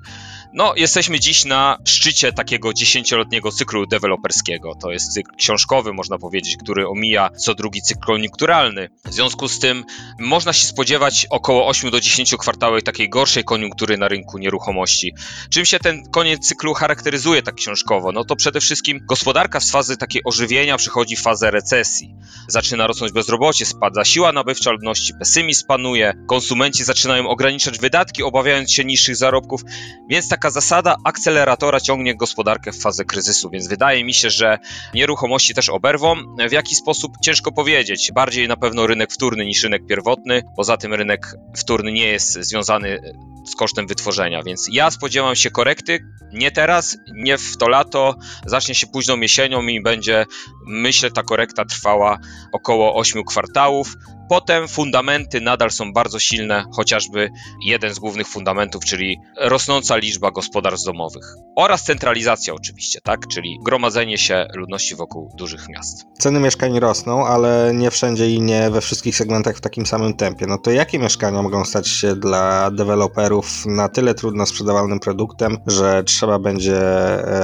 [0.52, 4.74] No, jesteśmy dziś na szczycie takiego dziesięcioletniego cyklu deweloperskiego.
[4.74, 8.88] To jest cykl książkowy, można powiedzieć, który omija co drugi cykl koniunkturalny.
[9.04, 9.84] W związku z tym
[10.18, 15.12] można się spodziewać około 8 do 10 kwartałek takiej gorszej koniunktury na rynku nieruchomości.
[15.50, 18.12] Czym się ten koniec cyklu charakteryzuje tak książkowo?
[18.12, 22.14] No to przede wszystkim gospodarka z fazy takiej ożywienia przechodzi w fazę recesji.
[22.48, 28.84] Zaczyna rosnąć bezrobocie, spada siła nabywcza ludności, pesymizm panuje, konsumenci zaczynają ograniczać wydatki, obawiając się
[28.84, 29.60] niższych zarobków,
[30.08, 34.58] więc tak taka zasada akceleratora ciągnie gospodarkę w fazę kryzysu, więc wydaje mi się, że
[34.94, 36.16] nieruchomości też oberwą.
[36.48, 38.12] W jaki sposób ciężko powiedzieć.
[38.14, 40.42] Bardziej na pewno rynek wtórny niż rynek pierwotny.
[40.56, 43.00] Poza tym rynek wtórny nie jest związany
[43.46, 45.98] z kosztem wytworzenia, więc ja spodziewam się korekty,
[46.32, 48.14] nie teraz, nie w to lato,
[48.46, 50.26] zacznie się późną jesienią i będzie,
[50.66, 52.18] myślę, ta korekta trwała
[52.52, 53.96] około 8 kwartałów.
[54.30, 57.30] Potem fundamenty nadal są bardzo silne, chociażby
[57.64, 61.24] jeden z głównych fundamentów, czyli rosnąca liczba gospodarstw domowych
[61.56, 66.04] oraz centralizacja oczywiście, tak, czyli gromadzenie się ludności wokół dużych miast.
[66.18, 70.46] Ceny mieszkań rosną, ale nie wszędzie i nie we wszystkich segmentach w takim samym tempie.
[70.46, 76.04] No to jakie mieszkania mogą stać się dla deweloperów na tyle trudno sprzedawalnym produktem, że
[76.04, 76.78] trzeba będzie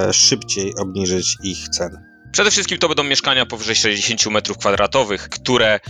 [0.09, 1.99] e, szybciej obniżyć ich ceny?
[2.33, 5.81] Przede wszystkim to będą mieszkania powyżej 60 m2, które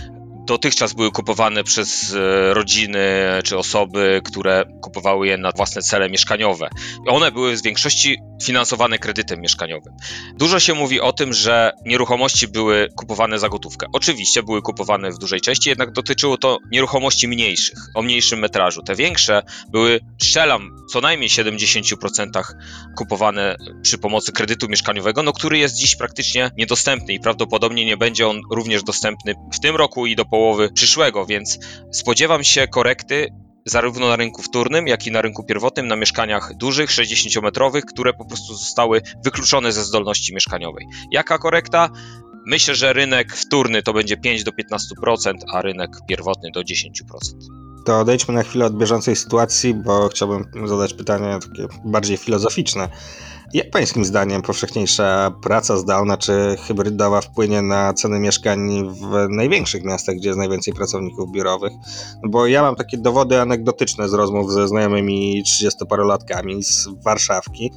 [0.47, 2.99] dotychczas były kupowane przez e, rodziny
[3.45, 6.69] czy osoby, które kupowały je na własne cele mieszkaniowe.
[7.09, 9.93] One były w większości finansowane kredytem mieszkaniowym.
[10.35, 13.87] Dużo się mówi o tym, że nieruchomości były kupowane za gotówkę.
[13.93, 18.83] Oczywiście były kupowane w dużej części, jednak dotyczyło to nieruchomości mniejszych, o mniejszym metrażu.
[18.83, 22.43] Te większe były, strzelam, co najmniej 70%
[22.97, 28.29] kupowane przy pomocy kredytu mieszkaniowego, no który jest dziś praktycznie niedostępny i prawdopodobnie nie będzie
[28.29, 31.59] on również dostępny w tym roku i do połowy przyszłego, więc
[31.93, 33.29] spodziewam się korekty
[33.67, 38.25] zarówno na rynku wtórnym, jak i na rynku pierwotnym, na mieszkaniach dużych, 60-metrowych, które po
[38.25, 40.87] prostu zostały wykluczone ze zdolności mieszkaniowej.
[41.11, 41.89] Jaka korekta?
[42.47, 47.66] Myślę, że rynek wtórny to będzie 5 do 15%, a rynek pierwotny do 10%.
[47.87, 52.89] To odejdźmy na chwilę od bieżącej sytuacji, bo chciałbym zadać pytanie takie bardziej filozoficzne.
[53.55, 60.17] Jak pańskim zdaniem powszechniejsza praca zdalna czy hybrydowa wpłynie na ceny mieszkań w największych miastach,
[60.17, 61.73] gdzie jest najwięcej pracowników biurowych?
[62.23, 67.71] No bo ja mam takie dowody anegdotyczne z rozmów ze znajomymi 30-parolatkami z Warszawki,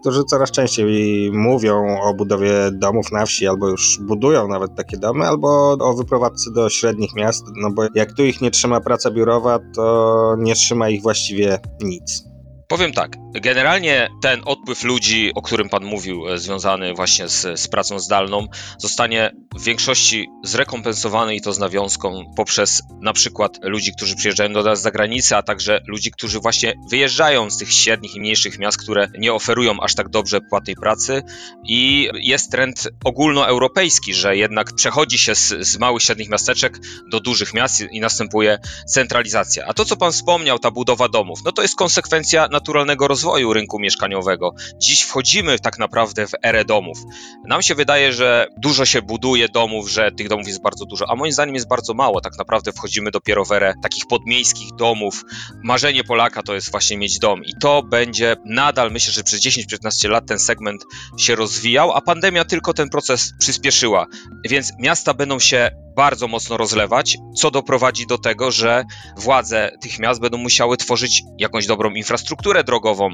[0.00, 5.26] którzy coraz częściej mówią o budowie domów na wsi, albo już budują nawet takie domy,
[5.26, 9.58] albo o wyprowadzce do średnich miast, no bo jak tu ich nie trzyma praca biurowa,
[9.74, 12.35] to nie trzyma ich właściwie nic.
[12.68, 17.68] Powiem tak, generalnie ten odpływ ludzi, o którym Pan mówił, e, związany właśnie z, z,
[17.68, 18.46] pracą zdalną,
[18.78, 24.62] zostanie w większości zrekompensowany i to z nawiązką poprzez na przykład ludzi, którzy przyjeżdżają do
[24.62, 28.78] nas z zagranicy, a także ludzi, którzy właśnie wyjeżdżają z tych średnich i mniejszych miast,
[28.78, 31.22] które nie oferują aż tak dobrze płatnej pracy
[31.64, 36.78] i jest trend ogólnoeuropejski, że jednak przechodzi się z, z małych, średnich miasteczek
[37.10, 39.66] do dużych miast i następuje centralizacja.
[39.66, 43.78] A to, co Pan wspomniał, ta budowa domów, no to jest konsekwencja naturalnego rozwoju rynku
[43.78, 44.54] mieszkaniowego.
[44.78, 46.98] Dziś wchodzimy tak naprawdę w erę domów.
[47.44, 51.16] Nam się wydaje, że dużo się buduje domów, że tych domów jest bardzo dużo, a
[51.16, 52.20] moim zdaniem jest bardzo mało.
[52.20, 55.24] Tak naprawdę wchodzimy dopiero w erę takich podmiejskich domów.
[55.64, 60.08] Marzenie Polaka to jest właśnie mieć dom i to będzie nadal, myślę, że przez 10-15
[60.08, 60.84] lat ten segment
[61.18, 64.06] się rozwijał, a pandemia tylko ten proces przyspieszyła.
[64.48, 68.84] Więc miasta będą się bardzo mocno rozlewać, co doprowadzi do tego, że
[69.16, 73.10] władze tych miast będą musiały tworzyć jakąś dobrą infrastrukturę drogową.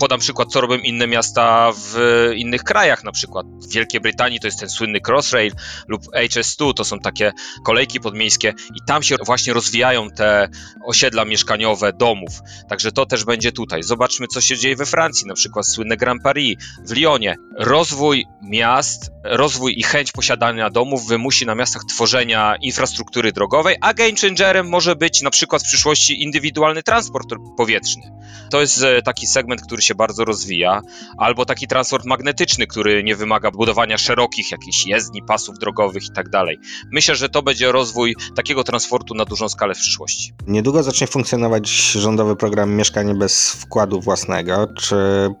[0.00, 1.96] Podam przykład, co robią inne miasta w
[2.36, 5.52] innych krajach, na przykład w Wielkiej Brytanii to jest ten słynny Crossrail
[5.88, 7.32] lub HS2, to są takie
[7.64, 10.48] kolejki podmiejskie i tam się właśnie rozwijają te
[10.84, 12.32] osiedla mieszkaniowe domów.
[12.68, 13.82] Także to też będzie tutaj.
[13.82, 16.56] Zobaczmy, co się dzieje we Francji, na przykład słynne Grand Paris,
[16.86, 17.36] w Lyonie.
[17.58, 21.82] Rozwój miast, rozwój i chęć posiadania domów wymusi na miastach
[22.24, 28.02] tworzenia infrastruktury drogowej, a game changerem może być na przykład w przyszłości indywidualny transport powietrzny.
[28.50, 30.80] To jest e, taki segment, który się bardzo rozwija,
[31.18, 36.24] albo taki transport magnetyczny, który nie wymaga budowania szerokich jakichś jezdni, pasów drogowych i tak.
[36.92, 40.32] Myślę, że to będzie rozwój takiego transportu na dużą skalę w przyszłości.
[40.46, 44.68] Niedługo zacznie funkcjonować rządowy program Mieszkanie bez wkładu własnego.
[44.78, 44.96] Czy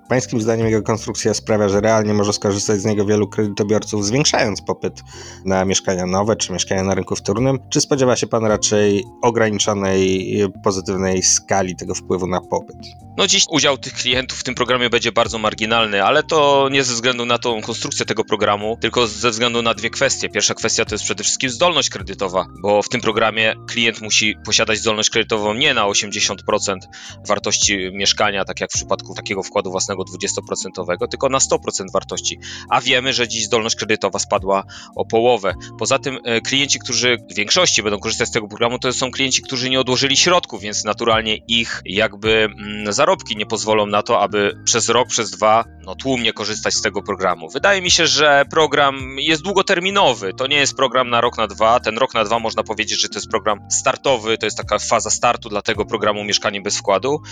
[0.08, 5.02] pańskim zdaniem jego konstrukcja sprawia, że realnie może skorzystać z niego wielu kredytobiorców, zwiększając popyt
[5.44, 7.58] na mieszkania nowe czy mieszkania na rynku wtórnym?
[7.70, 12.76] Czy spodziewa się pan raczej ograniczonej, pozytywnej skali tego wpływu na popyt?
[13.16, 16.94] No dziś udział tych klientów w tym programie będzie bardzo marginalny, ale to nie ze
[16.94, 20.28] względu na tą konstrukcję tego programu, tylko ze względu na dwie kwestie.
[20.28, 24.78] Pierwsza kwestia to jest przede wszystkim zdolność kredytowa, bo w tym programie klient musi posiadać
[24.78, 26.34] zdolność kredytową nie na 80%
[27.28, 31.58] wartości mieszkania, tak jak w przypadku takiego wkładu własnego 20%, tylko na 100%
[31.92, 32.38] wartości.
[32.68, 34.64] A wiemy, że dziś zdolność kredytowa spadła
[34.96, 35.54] o połowę.
[35.78, 39.42] Poza tym e, klienci, którzy w większości będą korzystać z tego programu, to są klienci,
[39.42, 44.58] którzy nie odłożyli środków, więc naturalnie ich jakby mm, zarobki nie pozwolą na to, aby
[44.64, 47.48] przez rok, przez dwa no, tłumnie korzystać z tego programu.
[47.50, 50.34] Wydaje mi się, że program jest długoterminowy.
[50.34, 51.80] To nie jest program na rok, na dwa.
[51.80, 55.10] Ten rok na dwa można powiedzieć, że to jest program startowy, to jest taka faza
[55.10, 57.22] startu dla tego programu Mieszkanie bez wkładu.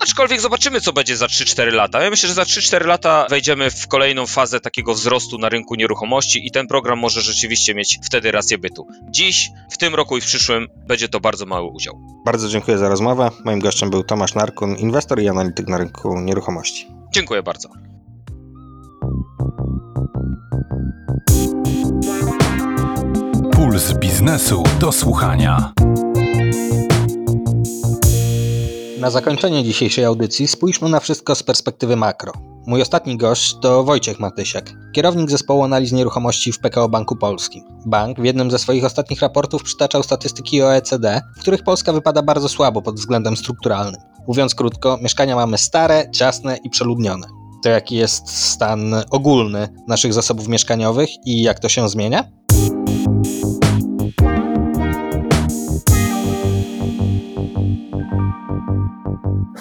[0.00, 2.02] Aczkolwiek zobaczymy, co będzie za 3-4 lata.
[2.02, 6.46] Ja myślę, że za 3-4 lata wejdziemy w kolejną fazę takiego wzrostu na rynku nieruchomości
[6.46, 8.86] i ten program może rzeczywiście mieć wtedy rację bytu.
[9.10, 12.00] Dziś, w tym roku i w przyszłym będzie to bardzo mały udział.
[12.24, 13.30] Bardzo dziękuję za rozmowę.
[13.44, 16.86] Moim gościem był Tomasz Narkun, inwestor i analityk na rynku nieruchomości.
[17.14, 17.68] Dziękuję bardzo.
[23.52, 25.72] Puls biznesu do słuchania.
[29.02, 32.32] Na zakończenie dzisiejszej audycji spójrzmy na wszystko z perspektywy makro.
[32.66, 37.64] Mój ostatni gość to Wojciech Matysiak, kierownik zespołu analiz nieruchomości w PKO Banku Polskim.
[37.86, 42.48] Bank w jednym ze swoich ostatnich raportów przytaczał statystyki OECD, w których Polska wypada bardzo
[42.48, 44.00] słabo pod względem strukturalnym.
[44.28, 47.26] Mówiąc krótko, mieszkania mamy stare, ciasne i przeludnione.
[47.62, 52.24] To jaki jest stan ogólny naszych zasobów mieszkaniowych i jak to się zmienia?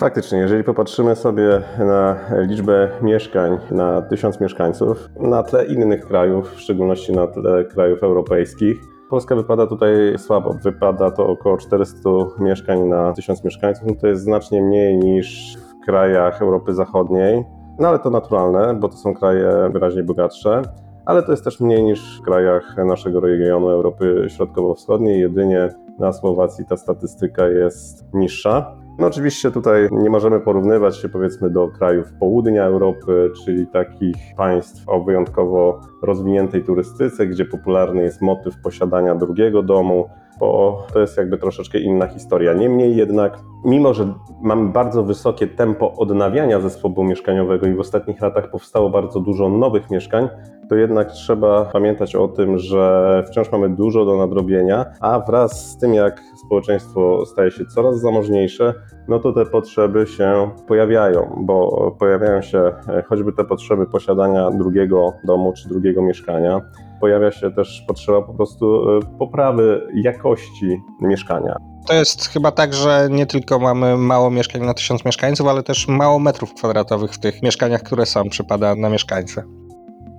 [0.02, 6.60] Faktycznie, jeżeli popatrzymy sobie na liczbę mieszkań na tysiąc mieszkańców, na tle innych krajów, w
[6.60, 10.56] szczególności na tle krajów europejskich, Polska wypada tutaj słabo.
[10.64, 13.88] Wypada to około 400 mieszkań na tysiąc mieszkańców.
[13.88, 17.44] No to jest znacznie mniej niż w krajach Europy Zachodniej.
[17.80, 20.62] No ale to naturalne, bo to są kraje wyraźnie bogatsze.
[21.06, 25.20] Ale to jest też mniej niż w krajach naszego regionu Europy Środkowo-Wschodniej.
[25.20, 28.81] Jedynie na Słowacji ta statystyka jest niższa.
[29.02, 34.90] No oczywiście tutaj nie możemy porównywać się powiedzmy do krajów południa Europy, czyli takich państw
[34.90, 40.10] o wyjątkowo rozwiniętej turystyce, gdzie popularny jest motyw posiadania drugiego domu,
[40.42, 42.54] bo to jest jakby troszeczkę inna historia.
[42.54, 48.50] Niemniej jednak, mimo że mamy bardzo wysokie tempo odnawiania zespołu mieszkaniowego i w ostatnich latach
[48.50, 50.30] powstało bardzo dużo nowych mieszkań,
[50.70, 55.78] to jednak trzeba pamiętać o tym, że wciąż mamy dużo do nadrobienia, a wraz z
[55.78, 58.74] tym, jak społeczeństwo staje się coraz zamożniejsze,
[59.08, 65.14] no to te potrzeby się pojawiają, bo pojawiają się e, choćby te potrzeby posiadania drugiego
[65.24, 66.62] domu czy drugiego mieszkania.
[67.02, 71.56] Pojawia się też potrzeba po prostu e, poprawy jakości mieszkania.
[71.88, 75.88] To jest chyba tak, że nie tylko mamy mało mieszkań na tysiąc mieszkańców, ale też
[75.88, 79.44] mało metrów kwadratowych w tych mieszkaniach, które są, przypada na mieszkańcę.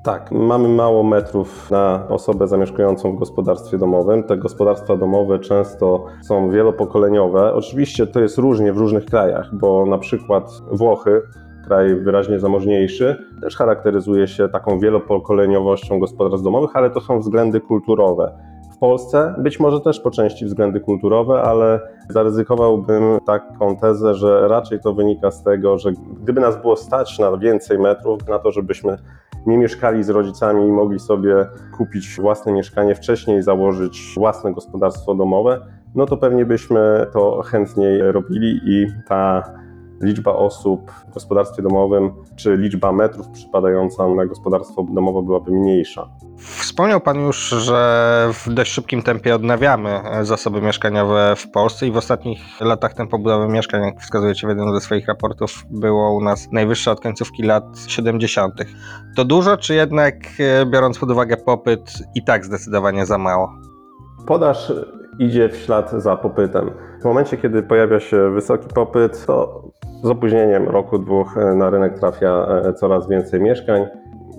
[0.04, 4.24] Tak, mamy mało metrów na osobę zamieszkującą w gospodarstwie domowym.
[4.24, 7.54] Te gospodarstwa domowe często są wielopokoleniowe.
[7.54, 11.22] Oczywiście to jest różnie w różnych krajach, bo na przykład Włochy,
[11.64, 18.32] kraj wyraźnie zamożniejszy, też charakteryzuje się taką wielopokoleniowością gospodarstw domowych, ale to są względy kulturowe.
[18.74, 24.80] W Polsce być może też po części względy kulturowe, ale zaryzykowałbym taką tezę, że raczej
[24.80, 25.92] to wynika z tego, że
[26.22, 28.98] gdyby nas było stać na więcej metrów, na to, żebyśmy
[29.46, 31.46] nie mieszkali z rodzicami i mogli sobie
[31.76, 35.60] kupić własne mieszkanie wcześniej, założyć własne gospodarstwo domowe,
[35.94, 39.42] no to pewnie byśmy to chętniej robili i ta
[40.02, 46.08] liczba osób w gospodarstwie domowym, czy liczba metrów przypadająca na gospodarstwo domowe byłaby mniejsza.
[46.36, 51.96] Wspomniał Pan już, że w dość szybkim tempie odnawiamy zasoby mieszkaniowe w Polsce i w
[51.96, 56.48] ostatnich latach tempo budowy mieszkań, jak wskazujecie w jednym ze swoich raportów, było u nas
[56.52, 58.54] najwyższe od końcówki lat 70.
[59.16, 63.52] To dużo, czy jednak e, biorąc pod uwagę popyt i tak zdecydowanie za mało?
[64.26, 64.72] Podaż
[65.18, 66.70] idzie w ślad za popytem.
[67.00, 69.62] W momencie, kiedy pojawia się wysoki popyt, to
[70.02, 73.86] z opóźnieniem roku, dwóch na rynek trafia e, coraz więcej mieszkań.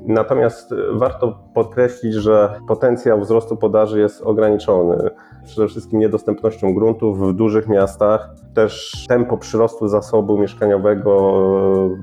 [0.06, 5.10] Natomiast warto podkreślić, że potencjał wzrostu podaży jest ograniczony.
[5.46, 8.30] Przede wszystkim niedostępnością gruntów w dużych miastach.
[8.54, 11.12] Też tempo przyrostu zasobu mieszkaniowego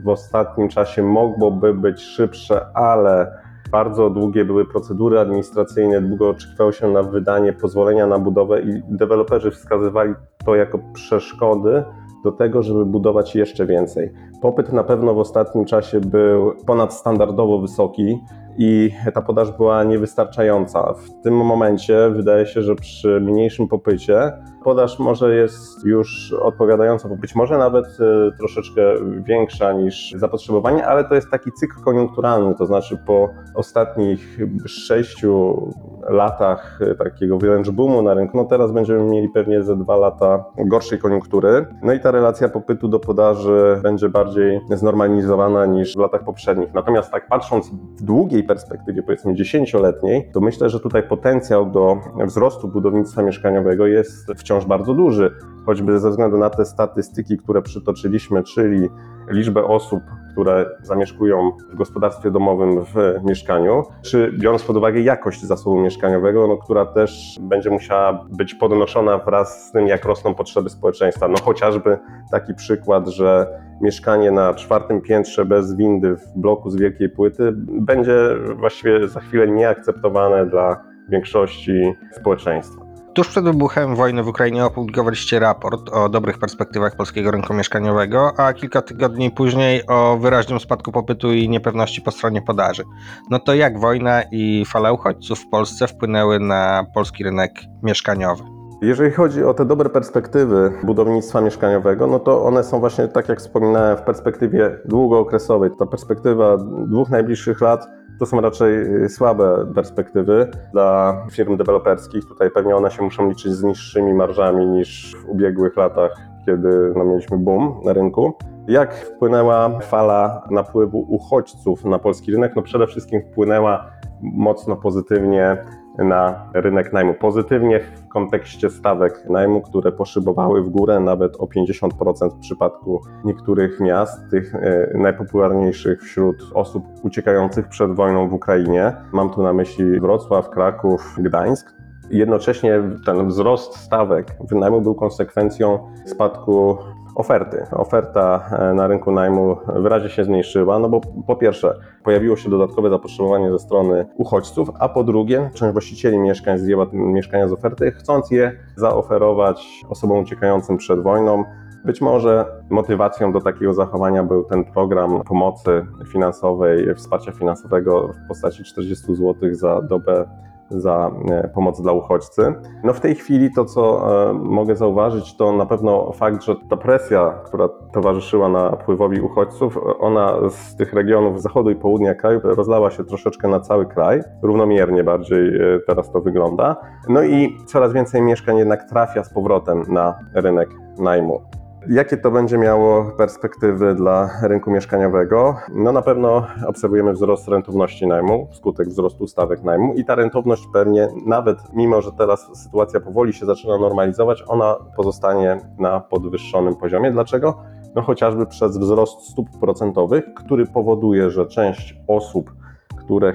[0.04, 3.32] w ostatnim czasie mogłoby być szybsze, ale
[3.70, 9.50] bardzo długie były procedury administracyjne, długo oczekiwało się na wydanie pozwolenia na budowę i deweloperzy
[9.50, 11.84] wskazywali to jako przeszkody
[12.24, 14.12] do tego, żeby budować jeszcze więcej.
[14.42, 18.18] Popyt na pewno w ostatnim czasie był ponadstandardowo wysoki
[18.58, 20.92] i ta podaż była niewystarczająca.
[20.92, 24.32] W tym momencie wydaje się, że przy mniejszym popycie
[24.64, 28.82] podaż może jest już odpowiadająca, bo być może nawet e, troszeczkę
[29.22, 35.68] większa niż zapotrzebowanie, ale to jest taki cykl koniunkturalny, to znaczy po ostatnich sześciu
[36.08, 40.98] latach takiego wręcz boomu na rynku, no teraz będziemy mieli pewnie ze dwa lata gorszej
[40.98, 46.74] koniunktury, no i ta relacja popytu do podaży będzie bardziej znormalizowana niż w latach poprzednich.
[46.74, 51.96] Natomiast tak patrząc w długiej perspektywie, powiedzmy dziesięcioletniej, to myślę, że tutaj potencjał do
[52.26, 55.34] wzrostu budownictwa mieszkaniowego jest wciąż bardzo duży,
[55.66, 58.88] choćby ze względu na te statystyki, które przytoczyliśmy, czyli
[59.30, 60.00] liczbę osób,
[60.32, 66.56] które zamieszkują w gospodarstwie domowym w mieszkaniu, czy biorąc pod uwagę jakość zasobu mieszkaniowego, no,
[66.56, 71.28] która też będzie musiała być podnoszona wraz z tym, jak rosną potrzeby społeczeństwa.
[71.28, 71.98] No chociażby
[72.30, 73.46] taki przykład, że
[73.80, 79.48] mieszkanie na czwartym piętrze bez windy w bloku z wielkiej płyty będzie właściwie za chwilę
[79.48, 82.89] nieakceptowane dla większości społeczeństwa.
[83.20, 88.52] Tuż przed wybuchem wojny w Ukrainie opublikowaliście raport o dobrych perspektywach polskiego rynku mieszkaniowego, a
[88.52, 92.82] kilka tygodni później o wyraźnym spadku popytu i niepewności po stronie podaży.
[93.30, 97.52] No to jak wojna i fala uchodźców w Polsce wpłynęły na polski rynek
[97.82, 98.42] mieszkaniowy?
[98.82, 103.38] Jeżeli chodzi o te dobre perspektywy budownictwa mieszkaniowego, no to one są właśnie, tak jak
[103.38, 105.70] wspominałem, w perspektywie długookresowej.
[105.78, 106.56] Ta perspektywa
[106.86, 107.86] dwóch najbliższych lat
[108.20, 112.24] to są raczej słabe perspektywy dla firm deweloperskich.
[112.24, 116.16] Tutaj pewnie one się muszą liczyć z niższymi marżami niż w ubiegłych latach,
[116.46, 118.34] kiedy no, mieliśmy boom na rynku.
[118.68, 122.52] Jak wpłynęła fala napływu uchodźców na polski rynek?
[122.56, 123.90] No przede wszystkim wpłynęła
[124.22, 125.64] mocno pozytywnie
[125.98, 127.14] na rynek najmu.
[127.14, 133.80] Pozytywnie w kontekście stawek najmu, które poszybowały w górę nawet o 50% w przypadku niektórych
[133.80, 138.92] miast, tych e, najpopularniejszych wśród osób uciekających przed wojną w Ukrainie.
[139.12, 141.74] Mam tu na myśli Wrocław, Kraków, Gdańsk.
[142.10, 146.78] Jednocześnie ten wzrost stawek wynajmu był konsekwencją spadku
[147.14, 147.66] oferty.
[147.72, 152.90] Oferta e, na rynku najmu wyraźnie się zmniejszyła, no bo po pierwsze pojawiło się dodatkowe
[152.90, 158.30] zapotrzebowanie ze strony uchodźców, a po drugie część właścicieli mieszkań zdjęła mieszkania z oferty, chcąc
[158.30, 161.44] je zaoferować osobom uciekającym przed wojną
[161.84, 168.64] Być może motywacją do takiego zachowania był ten program pomocy finansowej, wsparcia finansowego w postaci
[168.64, 170.28] 40 zł za dobę
[170.70, 172.54] za e, pomoc dla uchodźcy.
[172.84, 176.76] No w tej chwili to, co e, mogę zauważyć, to na pewno fakt, że ta
[176.76, 183.04] presja, która towarzyszyła napływowi uchodźców, ona z tych regionów zachodu i południa kraju rozlała się
[183.04, 184.20] troszeczkę na cały kraj.
[184.42, 186.76] Równomiernie bardziej e, teraz to wygląda.
[187.08, 191.40] No i coraz więcej mieszkań jednak trafia z powrotem na rynek najmu.
[191.88, 195.56] Jakie to będzie miało perspektywy dla rynku mieszkaniowego?
[195.74, 201.08] No na pewno obserwujemy wzrost rentowności najmu wskutek wzrostu stawek najmu i ta rentowność pewnie
[201.26, 207.10] nawet mimo, że teraz sytuacja powoli się zaczyna normalizować, ona pozostanie na podwyższonym poziomie.
[207.10, 207.62] Dlaczego?
[207.94, 212.52] No chociażby przez wzrost stóp procentowych, który powoduje, że część osób,
[212.98, 213.32] które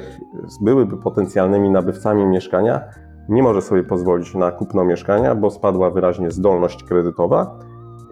[0.62, 2.82] byłyby potencjalnymi nabywcami mieszkania,
[3.30, 7.60] nie może sobie pozwolić na kupno mieszkania, bo spadła wyraźnie zdolność kredytowa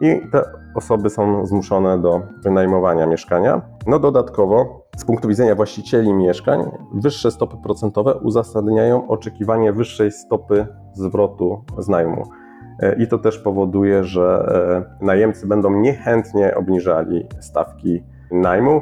[0.03, 0.43] i te
[0.75, 3.61] osoby są zmuszone do wynajmowania mieszkania.
[3.87, 11.63] No dodatkowo, z punktu widzenia właścicieli mieszkań, wyższe stopy procentowe uzasadniają oczekiwanie wyższej stopy zwrotu
[11.77, 12.23] z najmu.
[12.79, 14.45] E, I to też powoduje, że
[15.01, 18.81] e, najemcy będą niechętnie obniżali stawki najmu.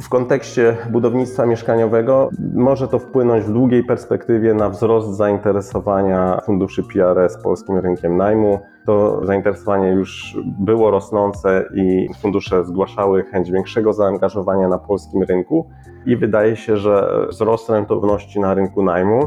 [0.00, 7.42] W kontekście budownictwa mieszkaniowego może to wpłynąć w długiej perspektywie na wzrost zainteresowania funduszy PRS
[7.42, 8.58] polskim rynkiem najmu.
[8.86, 15.68] To zainteresowanie już było rosnące i fundusze zgłaszały chęć większego zaangażowania na polskim rynku
[16.06, 19.20] i wydaje się, że wzrost rentowności na rynku najmu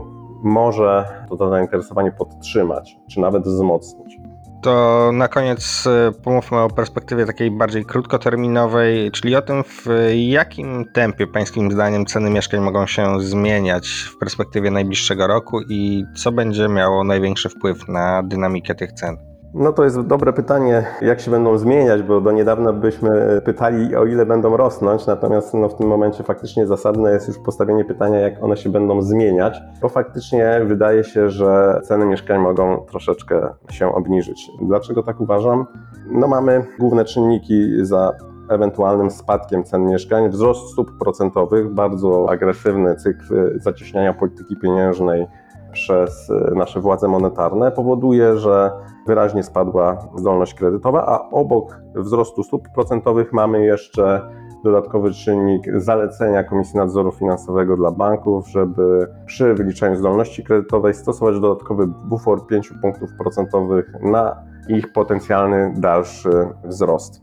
[0.43, 4.18] może to, zainteresowanie podtrzymać, czy nawet wzmocnić.
[4.61, 9.85] To na koniec y, pomówmy o perspektywie takiej bardziej krótkoterminowej, czyli o tym, w
[10.15, 16.31] jakim tempie Pańskim zdaniem ceny mieszkań mogą się zmieniać w perspektywie najbliższego roku i co
[16.31, 19.28] będzie miało największy wpływ na dynamikę tych cen.
[19.53, 24.05] No to jest dobre pytanie, jak się będą zmieniać, bo do niedawna byśmy pytali, o
[24.05, 28.43] ile będą rosnąć, natomiast no, w tym momencie faktycznie zasadne jest już postawienie pytania, jak
[28.43, 34.51] one się będą zmieniać, bo faktycznie wydaje się, że ceny mieszkań mogą troszeczkę się obniżyć.
[34.61, 35.65] Dlaczego tak uważam?
[36.11, 38.13] No mamy główne czynniki za
[38.49, 45.27] ewentualnym spadkiem cen mieszkań, wzrost stóp procentowych, bardzo agresywny cykl zacieśniania polityki pieniężnej
[45.71, 48.71] przez nasze władze monetarne powoduje, że
[49.07, 54.21] wyraźnie spadła zdolność kredytowa, a obok wzrostu stóp procentowych mamy jeszcze
[54.63, 61.87] dodatkowy czynnik zalecenia Komisji Nadzoru Finansowego dla banków, żeby przy wyliczaniu zdolności kredytowej stosować dodatkowy
[61.87, 64.35] bufor 5 punktów procentowych na
[64.67, 66.29] ich potencjalny dalszy
[66.63, 67.21] wzrost.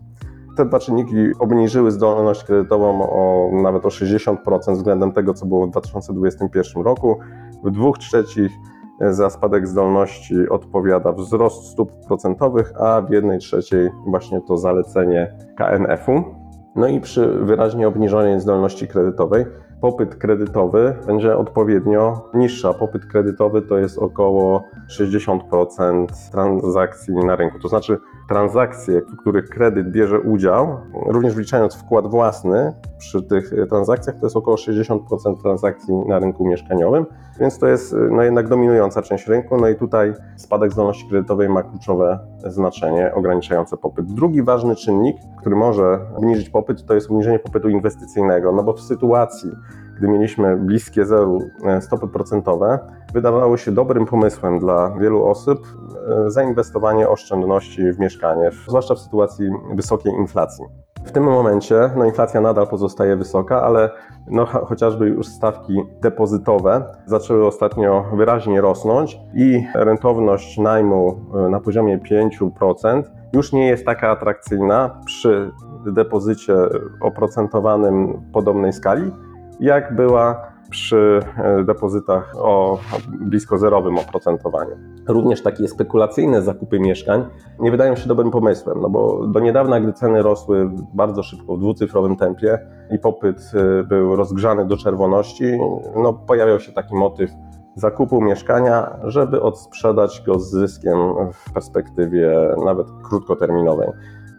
[0.57, 5.70] Te dwa czynniki obniżyły zdolność kredytową o nawet o 60% względem tego, co było w
[5.70, 7.18] 2021 roku.
[7.66, 8.52] W dwóch trzecich
[9.00, 16.24] za spadek zdolności odpowiada wzrost stóp procentowych, a w jednej trzeciej właśnie to zalecenie KNF-u.
[16.76, 19.44] No i przy wyraźnie obniżonej zdolności kredytowej
[19.80, 22.68] popyt kredytowy będzie odpowiednio niższy.
[22.78, 24.64] Popyt kredytowy to jest około
[24.98, 27.58] 60% transakcji na rynku.
[27.58, 27.98] To znaczy
[28.28, 34.36] transakcje, w których kredyt bierze udział, również wliczając wkład własny przy tych transakcjach, to jest
[34.36, 37.06] około 60% transakcji na rynku mieszkaniowym,
[37.40, 39.56] więc to jest no jednak dominująca część rynku.
[39.56, 44.06] No i tutaj spadek zdolności kredytowej ma kluczowe znaczenie ograniczające popyt.
[44.06, 48.80] Drugi ważny czynnik, który może obniżyć popyt, to jest obniżenie popytu inwestycyjnego, no bo w
[48.80, 49.50] sytuacji,
[49.98, 52.78] gdy mieliśmy bliskie zeru e, stopy procentowe,
[53.16, 55.66] wydawało się dobrym pomysłem dla wielu osób
[56.26, 60.64] e, zainwestowanie oszczędności w mieszkanie, zwłaszcza w sytuacji wysokiej inflacji.
[61.04, 63.90] W tym momencie no, inflacja nadal pozostaje wysoka, ale
[64.26, 71.98] no, chociażby już stawki depozytowe zaczęły ostatnio wyraźnie rosnąć i rentowność najmu e, na poziomie
[71.98, 73.02] 5%
[73.32, 75.52] już nie jest taka atrakcyjna przy
[75.86, 76.54] depozycie
[77.00, 79.12] oprocentowanym podobnej skali,
[79.60, 82.78] jak była przy e, depozytach o
[83.20, 84.76] blisko zerowym oprocentowaniu.
[85.08, 87.24] Również takie spekulacyjne zakupy mieszkań
[87.60, 91.60] nie wydają się dobrym pomysłem, no bo do niedawna, gdy ceny rosły bardzo szybko, w
[91.60, 92.58] dwucyfrowym tempie
[92.90, 95.58] i popyt e, był rozgrzany do czerwoności,
[95.96, 97.30] no pojawiał się taki motyw
[97.74, 100.98] zakupu mieszkania, żeby odsprzedać go z zyskiem
[101.32, 103.88] w perspektywie nawet krótkoterminowej.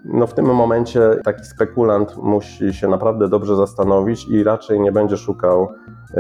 [0.05, 5.17] No w tym momencie taki spekulant musi się naprawdę dobrze zastanowić i raczej nie będzie
[5.17, 5.67] szukał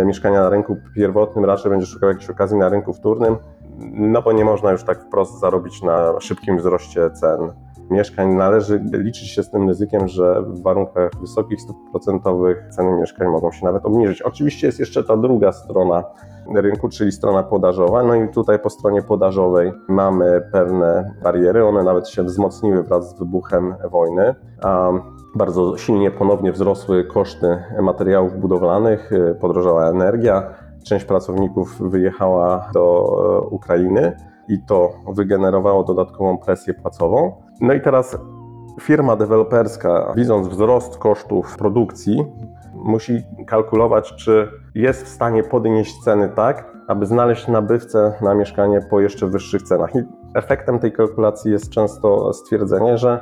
[0.05, 3.35] mieszkania na rynku pierwotnym, raczej będzie szukał jakiejś okazji na rynku wtórnym,
[3.93, 7.51] no bo nie można już tak wprost zarobić na szybkim wzroście cen
[7.89, 13.27] mieszkań, należy liczyć się z tym ryzykiem, że w warunkach wysokich stóp procentowych ceny mieszkań
[13.27, 14.21] mogą się nawet obniżyć.
[14.21, 16.03] Oczywiście jest jeszcze ta druga strona
[16.55, 18.03] rynku, czyli strona podażowa.
[18.03, 21.65] No i tutaj po stronie podażowej mamy pewne bariery.
[21.65, 24.35] One nawet się wzmocniły wraz z wybuchem wojny.
[24.63, 24.91] A
[25.35, 29.11] bardzo silnie ponownie wzrosły koszty materiałów budowlanych,
[29.41, 30.53] podrożała energia.
[30.83, 33.03] Część pracowników wyjechała do
[33.51, 34.17] Ukrainy
[34.47, 37.31] i to wygenerowało dodatkową presję płacową.
[37.61, 38.17] No i teraz
[38.81, 42.25] firma deweloperska, widząc wzrost kosztów produkcji,
[42.73, 48.99] musi kalkulować, czy jest w stanie podnieść ceny tak, aby znaleźć nabywcę na mieszkanie po
[48.99, 49.95] jeszcze wyższych cenach.
[49.95, 49.99] I
[50.35, 53.19] efektem tej kalkulacji jest często stwierdzenie, że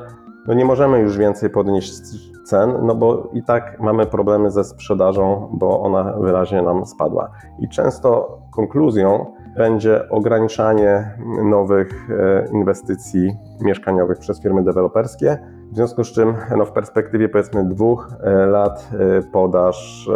[0.48, 2.02] no nie możemy już więcej podnieść
[2.46, 7.32] cen, no bo i tak mamy problemy ze sprzedażą, bo ona wyraźnie nam spadła.
[7.60, 9.26] I często konkluzją
[9.58, 15.38] będzie ograniczanie nowych e, inwestycji mieszkaniowych przez firmy deweloperskie.
[15.72, 20.10] W związku z czym no w perspektywie powiedzmy dwóch e, lat e, podaż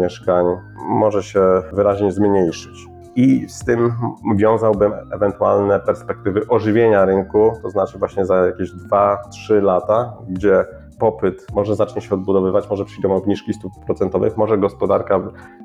[0.00, 0.46] mieszkań
[0.88, 1.40] może się
[1.72, 2.97] wyraźnie zmniejszyć.
[3.18, 3.92] I z tym
[4.36, 10.64] wiązałbym ewentualne perspektywy ożywienia rynku, to znaczy właśnie za jakieś 2-3 lata, gdzie
[10.98, 15.20] popyt może zacznie się odbudowywać, może przyjdą obniżki stóp procentowych, może gospodarka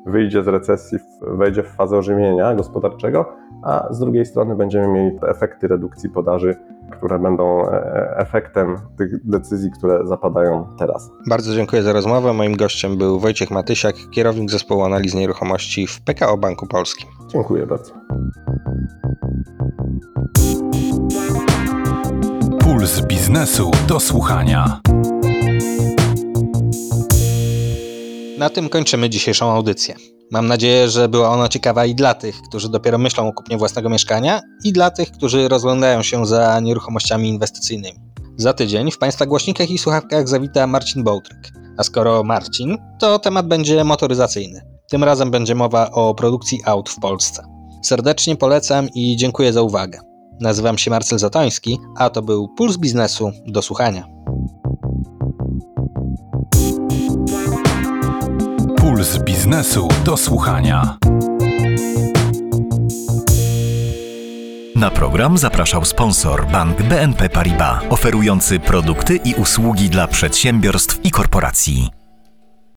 [0.06, 3.26] wyjdzie z recesji, wejdzie w fazę ożywienia gospodarczego,
[3.64, 6.56] a z drugiej strony będziemy mieli efekty redukcji podaży,
[6.92, 11.12] które będą e, efektem tych decyzji, które zapadają teraz.
[11.30, 12.34] Bardzo dziękuję za rozmowę.
[12.34, 17.23] Moim gościem był Wojciech Matysiak, kierownik zespołu analiz nieruchomości w PKO Banku Polskim.
[17.34, 17.94] Dziękuję bardzo.
[22.60, 24.82] Puls biznesu do słuchania.
[28.38, 29.96] Na tym kończymy dzisiejszą audycję.
[30.32, 33.90] Mam nadzieję, że była ona ciekawa i dla tych, którzy dopiero myślą o kupnie własnego
[33.90, 38.00] mieszkania, i dla tych, którzy rozglądają się za nieruchomościami inwestycyjnymi.
[38.38, 41.52] Za tydzień w Państwa głośnikach i słuchawkach zawita Marcin Bołtryk.
[41.78, 44.73] A skoro Marcin, to temat będzie motoryzacyjny.
[44.90, 47.44] Tym razem będzie mowa o produkcji aut w Polsce.
[47.84, 50.00] Serdecznie polecam i dziękuję za uwagę.
[50.42, 54.08] Nazywam się Marcel Zatoński, a to był Puls Biznesu do słuchania.
[58.78, 60.98] Puls biznesu do słuchania.
[64.76, 72.03] Na program zapraszał sponsor bank BNP Paribas, oferujący produkty i usługi dla przedsiębiorstw i korporacji.